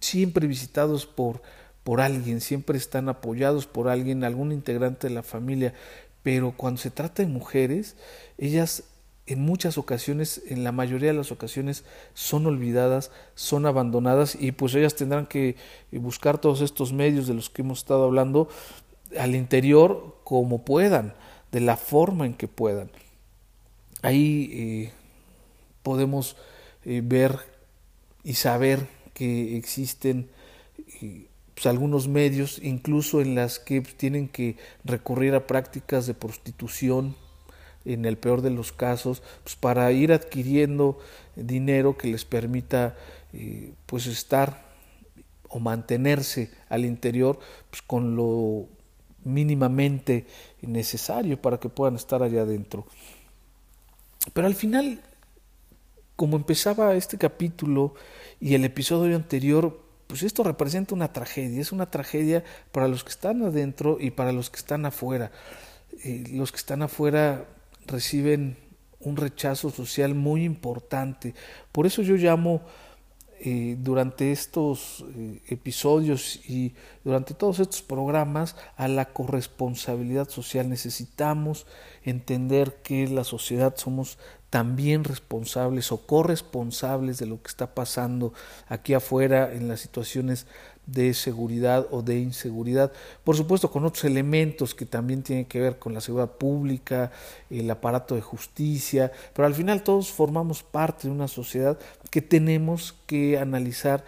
siempre 0.00 0.46
visitados 0.48 1.06
por, 1.06 1.42
por 1.84 2.00
alguien, 2.00 2.40
siempre 2.40 2.76
están 2.76 3.08
apoyados 3.08 3.66
por 3.66 3.88
alguien, 3.88 4.24
algún 4.24 4.50
integrante 4.50 5.08
de 5.08 5.14
la 5.14 5.22
familia, 5.22 5.74
pero 6.22 6.52
cuando 6.56 6.80
se 6.80 6.90
trata 6.90 7.22
de 7.22 7.28
mujeres, 7.28 7.96
ellas 8.36 8.84
en 9.30 9.40
muchas 9.40 9.78
ocasiones, 9.78 10.42
en 10.48 10.64
la 10.64 10.72
mayoría 10.72 11.10
de 11.10 11.16
las 11.16 11.30
ocasiones, 11.30 11.84
son 12.14 12.46
olvidadas, 12.46 13.12
son 13.36 13.64
abandonadas 13.64 14.36
y 14.38 14.50
pues 14.50 14.74
ellas 14.74 14.96
tendrán 14.96 15.26
que 15.26 15.54
buscar 15.92 16.38
todos 16.38 16.62
estos 16.62 16.92
medios 16.92 17.28
de 17.28 17.34
los 17.34 17.48
que 17.48 17.62
hemos 17.62 17.78
estado 17.78 18.02
hablando 18.02 18.48
al 19.16 19.36
interior 19.36 20.16
como 20.24 20.64
puedan, 20.64 21.14
de 21.52 21.60
la 21.60 21.76
forma 21.76 22.26
en 22.26 22.34
que 22.34 22.48
puedan. 22.48 22.90
Ahí 24.02 24.50
eh, 24.52 24.92
podemos 25.84 26.36
eh, 26.84 27.00
ver 27.04 27.38
y 28.24 28.34
saber 28.34 28.88
que 29.14 29.56
existen 29.56 30.28
eh, 31.00 31.26
pues, 31.54 31.66
algunos 31.66 32.08
medios, 32.08 32.58
incluso 32.64 33.20
en 33.20 33.36
las 33.36 33.60
que 33.60 33.80
tienen 33.80 34.26
que 34.26 34.56
recurrir 34.84 35.36
a 35.36 35.46
prácticas 35.46 36.08
de 36.08 36.14
prostitución, 36.14 37.14
en 37.84 38.04
el 38.04 38.18
peor 38.18 38.42
de 38.42 38.50
los 38.50 38.72
casos, 38.72 39.22
pues 39.42 39.56
para 39.56 39.90
ir 39.92 40.12
adquiriendo 40.12 40.98
dinero 41.36 41.96
que 41.96 42.08
les 42.08 42.24
permita 42.24 42.96
eh, 43.32 43.72
pues 43.86 44.06
estar 44.06 44.68
o 45.48 45.58
mantenerse 45.58 46.50
al 46.68 46.84
interior 46.84 47.38
pues 47.70 47.82
con 47.82 48.16
lo 48.16 48.68
mínimamente 49.24 50.26
necesario 50.62 51.40
para 51.40 51.58
que 51.58 51.68
puedan 51.68 51.96
estar 51.96 52.22
allá 52.22 52.42
adentro. 52.42 52.86
Pero 54.32 54.46
al 54.46 54.54
final, 54.54 55.00
como 56.16 56.36
empezaba 56.36 56.94
este 56.94 57.18
capítulo 57.18 57.94
y 58.40 58.54
el 58.54 58.64
episodio 58.64 59.16
anterior, 59.16 59.80
pues 60.06 60.22
esto 60.22 60.42
representa 60.42 60.94
una 60.94 61.12
tragedia, 61.12 61.60
es 61.60 61.72
una 61.72 61.90
tragedia 61.90 62.44
para 62.72 62.88
los 62.88 63.04
que 63.04 63.10
están 63.10 63.42
adentro 63.42 63.98
y 64.00 64.10
para 64.10 64.32
los 64.32 64.50
que 64.50 64.56
están 64.56 64.84
afuera. 64.84 65.30
Eh, 66.04 66.24
los 66.32 66.52
que 66.52 66.58
están 66.58 66.82
afuera 66.82 67.46
reciben 67.86 68.56
un 69.00 69.16
rechazo 69.16 69.70
social 69.70 70.14
muy 70.14 70.44
importante. 70.44 71.34
Por 71.72 71.86
eso 71.86 72.02
yo 72.02 72.16
llamo 72.16 72.62
eh, 73.42 73.76
durante 73.78 74.32
estos 74.32 75.02
eh, 75.16 75.40
episodios 75.48 76.36
y 76.46 76.74
durante 77.04 77.32
todos 77.32 77.58
estos 77.58 77.80
programas 77.80 78.54
a 78.76 78.86
la 78.86 79.06
corresponsabilidad 79.06 80.28
social. 80.28 80.68
Necesitamos 80.68 81.66
entender 82.04 82.82
que 82.82 83.08
la 83.08 83.24
sociedad 83.24 83.74
somos 83.76 84.18
también 84.50 85.04
responsables 85.04 85.92
o 85.92 86.06
corresponsables 86.06 87.18
de 87.18 87.26
lo 87.26 87.40
que 87.40 87.48
está 87.48 87.74
pasando 87.74 88.34
aquí 88.68 88.94
afuera 88.94 89.52
en 89.52 89.68
las 89.68 89.80
situaciones 89.80 90.46
de 90.86 91.14
seguridad 91.14 91.86
o 91.92 92.02
de 92.02 92.18
inseguridad. 92.18 92.92
Por 93.22 93.36
supuesto, 93.36 93.70
con 93.70 93.84
otros 93.84 94.04
elementos 94.04 94.74
que 94.74 94.86
también 94.86 95.22
tienen 95.22 95.44
que 95.44 95.60
ver 95.60 95.78
con 95.78 95.94
la 95.94 96.00
seguridad 96.00 96.32
pública, 96.32 97.12
el 97.48 97.70
aparato 97.70 98.16
de 98.16 98.22
justicia, 98.22 99.12
pero 99.32 99.46
al 99.46 99.54
final 99.54 99.84
todos 99.84 100.10
formamos 100.10 100.64
parte 100.64 101.06
de 101.06 101.14
una 101.14 101.28
sociedad 101.28 101.78
que 102.10 102.20
tenemos 102.20 102.96
que 103.06 103.38
analizar 103.38 104.04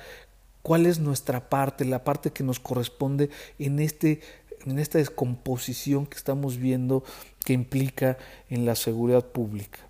cuál 0.63 0.87
es 0.87 0.99
nuestra 0.99 1.49
parte, 1.49 1.85
la 1.85 2.03
parte 2.03 2.33
que 2.33 2.43
nos 2.43 2.59
corresponde 2.59 3.31
en 3.59 3.79
este 3.79 4.21
en 4.65 4.79
esta 4.79 4.99
descomposición 4.99 6.07
que 6.07 6.17
estamos 6.17 6.57
viendo 6.57 7.03
que 7.45 7.53
implica 7.53 8.17
en 8.49 8.65
la 8.65 8.77
seguridad 8.77 9.25
pública. 9.27 9.81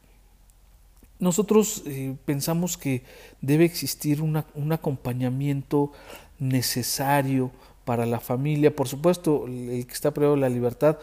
Nosotros 1.22 1.84
eh, 1.86 2.16
pensamos 2.24 2.76
que 2.76 3.04
debe 3.40 3.64
existir 3.64 4.22
un 4.22 4.72
acompañamiento 4.72 5.92
necesario 6.40 7.52
para 7.84 8.06
la 8.06 8.18
familia, 8.18 8.74
por 8.74 8.88
supuesto, 8.88 9.46
el 9.46 9.86
que 9.86 9.92
está 9.92 10.10
privado 10.10 10.34
de 10.34 10.40
la 10.40 10.48
libertad, 10.48 10.98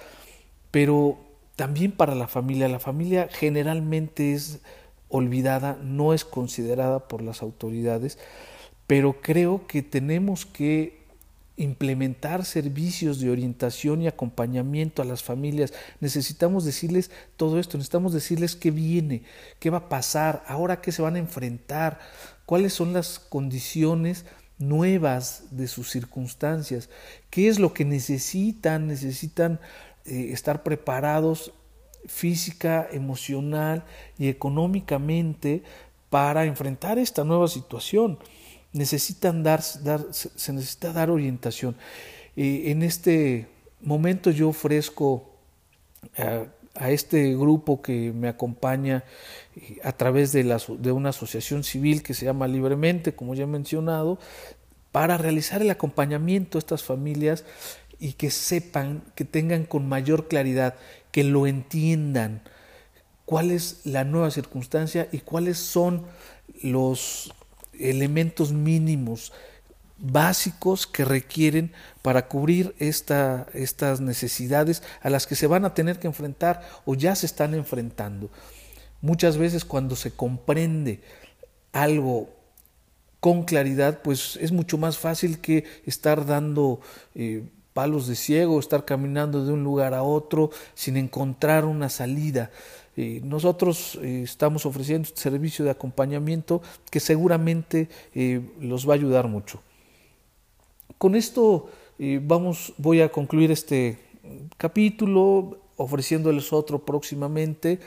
pero 0.72 1.18
también 1.56 1.94
para 1.94 2.16
la 2.16 2.28
familia. 2.28 2.68
La 2.68 2.80
familia 2.80 3.30
generalmente 3.32 4.34
es 4.34 4.60
olvidada, 5.08 5.80
no 5.82 6.14
es 6.14 6.26
considerada 6.26 7.08
por 7.08 7.22
las 7.22 7.42
autoridades, 7.42 8.20
pero 8.88 9.22
creo 9.22 9.68
que 9.68 9.84
tenemos 9.84 10.46
que 10.46 10.99
implementar 11.60 12.46
servicios 12.46 13.20
de 13.20 13.30
orientación 13.30 14.02
y 14.02 14.08
acompañamiento 14.08 15.02
a 15.02 15.06
las 15.06 15.24
familias. 15.24 15.74
Necesitamos 16.00 16.66
decirles 16.66 17.12
todo 17.38 17.60
esto, 17.60 17.78
necesitamos 17.78 18.14
decirles 18.14 18.56
qué 18.56 18.72
viene, 18.72 19.24
qué 19.60 19.70
va 19.70 19.80
a 19.80 19.90
pasar, 19.90 20.44
ahora 20.48 20.82
qué 20.82 20.92
se 20.92 21.02
van 21.02 21.16
a 21.16 21.20
enfrentar, 21.20 22.00
cuáles 22.46 22.74
son 22.74 22.94
las 22.94 23.20
condiciones 23.20 24.26
nuevas 24.58 25.44
de 25.52 25.68
sus 25.68 25.90
circunstancias, 25.90 26.90
qué 27.30 27.48
es 27.50 27.60
lo 27.60 27.74
que 27.74 27.86
necesitan, 27.86 28.88
necesitan 28.88 29.60
eh, 30.06 30.30
estar 30.32 30.64
preparados 30.64 31.54
física, 32.08 32.88
emocional 32.92 33.84
y 34.18 34.30
económicamente 34.30 35.64
para 36.10 36.46
enfrentar 36.46 36.98
esta 36.98 37.24
nueva 37.26 37.48
situación. 37.50 38.18
Necesitan 38.74 39.44
dar, 39.44 39.62
dar 39.84 40.06
se 40.12 40.54
necesita 40.54 40.94
dar 40.94 41.10
orientación. 41.10 41.76
Eh, 42.36 42.72
en 42.72 42.84
este 42.84 43.48
momento 43.82 44.32
yo 44.32 44.50
ofrezco 44.50 45.30
a, 46.18 46.46
a, 46.76 46.92
este 46.92 47.36
grupo 47.36 47.82
que 47.82 48.14
me 48.14 48.28
acompaña 48.28 49.04
eh, 49.56 49.80
a 49.84 49.92
través 49.92 50.32
de, 50.32 50.44
la, 50.44 50.62
de 50.78 50.92
una 50.92 51.10
asociación 51.10 51.64
civil 51.64 52.04
que 52.04 52.14
se 52.14 52.26
llama 52.26 52.48
Libremente, 52.48 53.16
como 53.16 53.36
ya 53.36 53.44
he 53.44 53.48
mencionado, 53.48 54.20
para 54.92 55.18
realizar 55.18 55.62
el 55.62 55.70
acompañamiento 55.70 56.58
a 56.58 56.60
estas 56.60 56.84
familias 56.84 57.46
y 58.00 58.14
que 58.14 58.32
sepan, 58.32 59.04
que 59.16 59.26
tengan 59.26 59.66
con 59.66 59.88
mayor 59.88 60.28
claridad, 60.28 60.76
que 61.12 61.24
lo 61.24 61.48
entiendan, 61.48 62.42
cuál 63.26 63.52
es 63.52 63.82
la 63.84 64.06
nueva 64.06 64.32
circunstancia 64.32 65.08
y 65.12 65.20
cuáles 65.20 65.58
son 65.58 66.06
los 66.64 67.34
elementos 67.80 68.52
mínimos 68.52 69.32
básicos 69.98 70.88
que 70.88 71.04
requieren 71.04 71.74
para 72.02 72.28
cubrir 72.28 72.74
esta, 72.80 73.48
estas 73.54 74.00
necesidades 74.00 74.82
a 75.02 75.10
las 75.10 75.28
que 75.28 75.36
se 75.36 75.48
van 75.48 75.66
a 75.66 75.74
tener 75.74 76.00
que 76.00 76.08
enfrentar 76.08 76.62
o 76.86 76.96
ya 76.96 77.16
se 77.16 77.26
están 77.26 77.54
enfrentando. 77.54 78.30
Muchas 79.02 79.38
veces 79.38 79.66
cuando 79.66 79.96
se 79.96 80.12
comprende 80.12 81.02
algo 81.72 82.30
con 83.20 83.44
claridad, 83.44 84.02
pues 84.02 84.38
es 84.38 84.52
mucho 84.52 84.78
más 84.78 84.98
fácil 84.98 85.40
que 85.40 85.66
estar 85.86 86.26
dando 86.26 86.80
eh, 87.16 87.44
palos 87.74 88.08
de 88.08 88.16
ciego, 88.16 88.60
estar 88.60 88.86
caminando 88.86 89.46
de 89.46 89.54
un 89.54 89.64
lugar 89.64 89.94
a 89.94 90.04
otro 90.04 90.52
sin 90.74 90.98
encontrar 90.98 91.66
una 91.66 91.90
salida. 91.90 92.52
Eh, 93.02 93.22
nosotros 93.24 93.98
eh, 94.02 94.24
estamos 94.26 94.66
ofreciendo 94.66 95.08
este 95.08 95.22
servicio 95.22 95.64
de 95.64 95.72
acompañamiento 95.72 96.62
que 96.92 97.00
seguramente 97.00 97.88
los 98.60 98.86
va 98.86 98.92
a 98.92 98.96
ayudar 98.98 99.30
mucho. 99.30 99.62
Con 100.98 101.16
esto 101.16 101.70
vamos, 102.24 102.74
voy 102.78 103.00
a 103.00 103.08
concluir 103.08 103.52
este 103.52 104.00
capítulo 104.58 105.60
ofreciéndoles 105.78 106.52
otro 106.52 106.80
próximamente 106.80 107.80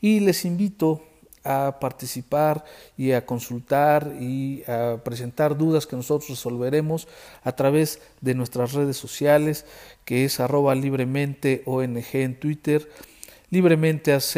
y 0.00 0.18
les 0.18 0.44
invito 0.44 1.00
a 1.44 1.78
participar 1.78 2.64
y 2.98 3.12
a 3.12 3.24
consultar 3.24 4.16
y 4.18 4.64
a 4.66 5.00
presentar 5.04 5.56
dudas 5.56 5.86
que 5.86 5.94
nosotros 5.94 6.28
resolveremos 6.28 7.06
a 7.44 7.52
través 7.52 8.00
de 8.20 8.34
nuestras 8.34 8.72
redes 8.72 8.96
sociales, 8.96 9.64
que 10.04 10.24
es 10.24 10.40
arroba 10.40 10.74
libremente 10.74 11.62
ONG 11.66 12.14
en 12.14 12.40
Twitter, 12.40 12.88
libremente 13.56 14.12
AC 14.12 14.36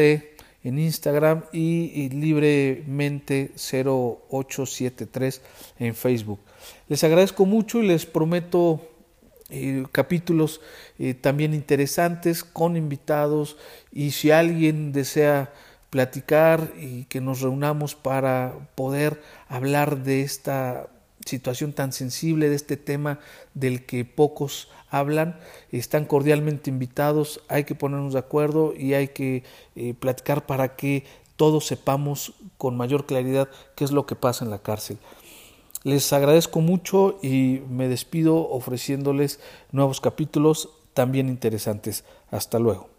en 0.62 0.78
Instagram 0.78 1.42
y, 1.52 2.08
libremente 2.10 3.50
0873 3.56 5.42
en 5.80 5.96
Facebook. 5.96 6.38
Les 6.86 7.02
agradezco 7.02 7.44
mucho 7.44 7.82
y 7.82 7.88
les 7.88 8.06
prometo 8.06 8.80
eh, 9.50 9.84
capítulos 9.90 10.60
eh, 11.00 11.14
también 11.14 11.52
interesantes 11.52 12.44
con 12.44 12.76
invitados 12.76 13.56
y 13.90 14.12
si 14.12 14.30
alguien 14.30 14.92
desea 14.92 15.52
platicar 15.90 16.70
y 16.78 17.06
que 17.06 17.20
nos 17.20 17.40
reunamos 17.40 17.96
para 17.96 18.54
poder 18.76 19.20
hablar 19.48 20.04
de 20.04 20.22
esta 20.22 20.90
situación 21.28 21.72
tan 21.72 21.92
sensible, 21.92 22.48
de 22.48 22.56
este 22.56 22.76
tema 22.76 23.20
del 23.54 23.86
que 23.86 24.04
pocos 24.04 24.68
hablan. 24.90 25.38
Están 25.70 26.04
cordialmente 26.04 26.70
invitados, 26.70 27.40
hay 27.48 27.64
que 27.64 27.74
ponernos 27.74 28.14
de 28.14 28.18
acuerdo 28.18 28.74
y 28.76 28.94
hay 28.94 29.08
que 29.08 29.44
eh, 29.76 29.94
platicar 29.94 30.46
para 30.46 30.76
que 30.76 31.04
todos 31.36 31.66
sepamos 31.66 32.34
con 32.56 32.76
mayor 32.76 33.06
claridad 33.06 33.48
qué 33.76 33.84
es 33.84 33.92
lo 33.92 34.06
que 34.06 34.16
pasa 34.16 34.44
en 34.44 34.50
la 34.50 34.58
cárcel. 34.58 34.98
Les 35.84 36.12
agradezco 36.12 36.60
mucho 36.60 37.18
y 37.22 37.62
me 37.70 37.86
despido 37.86 38.50
ofreciéndoles 38.50 39.38
nuevos 39.70 40.00
capítulos 40.00 40.70
también 40.92 41.28
interesantes. 41.28 42.04
Hasta 42.32 42.58
luego. 42.58 42.97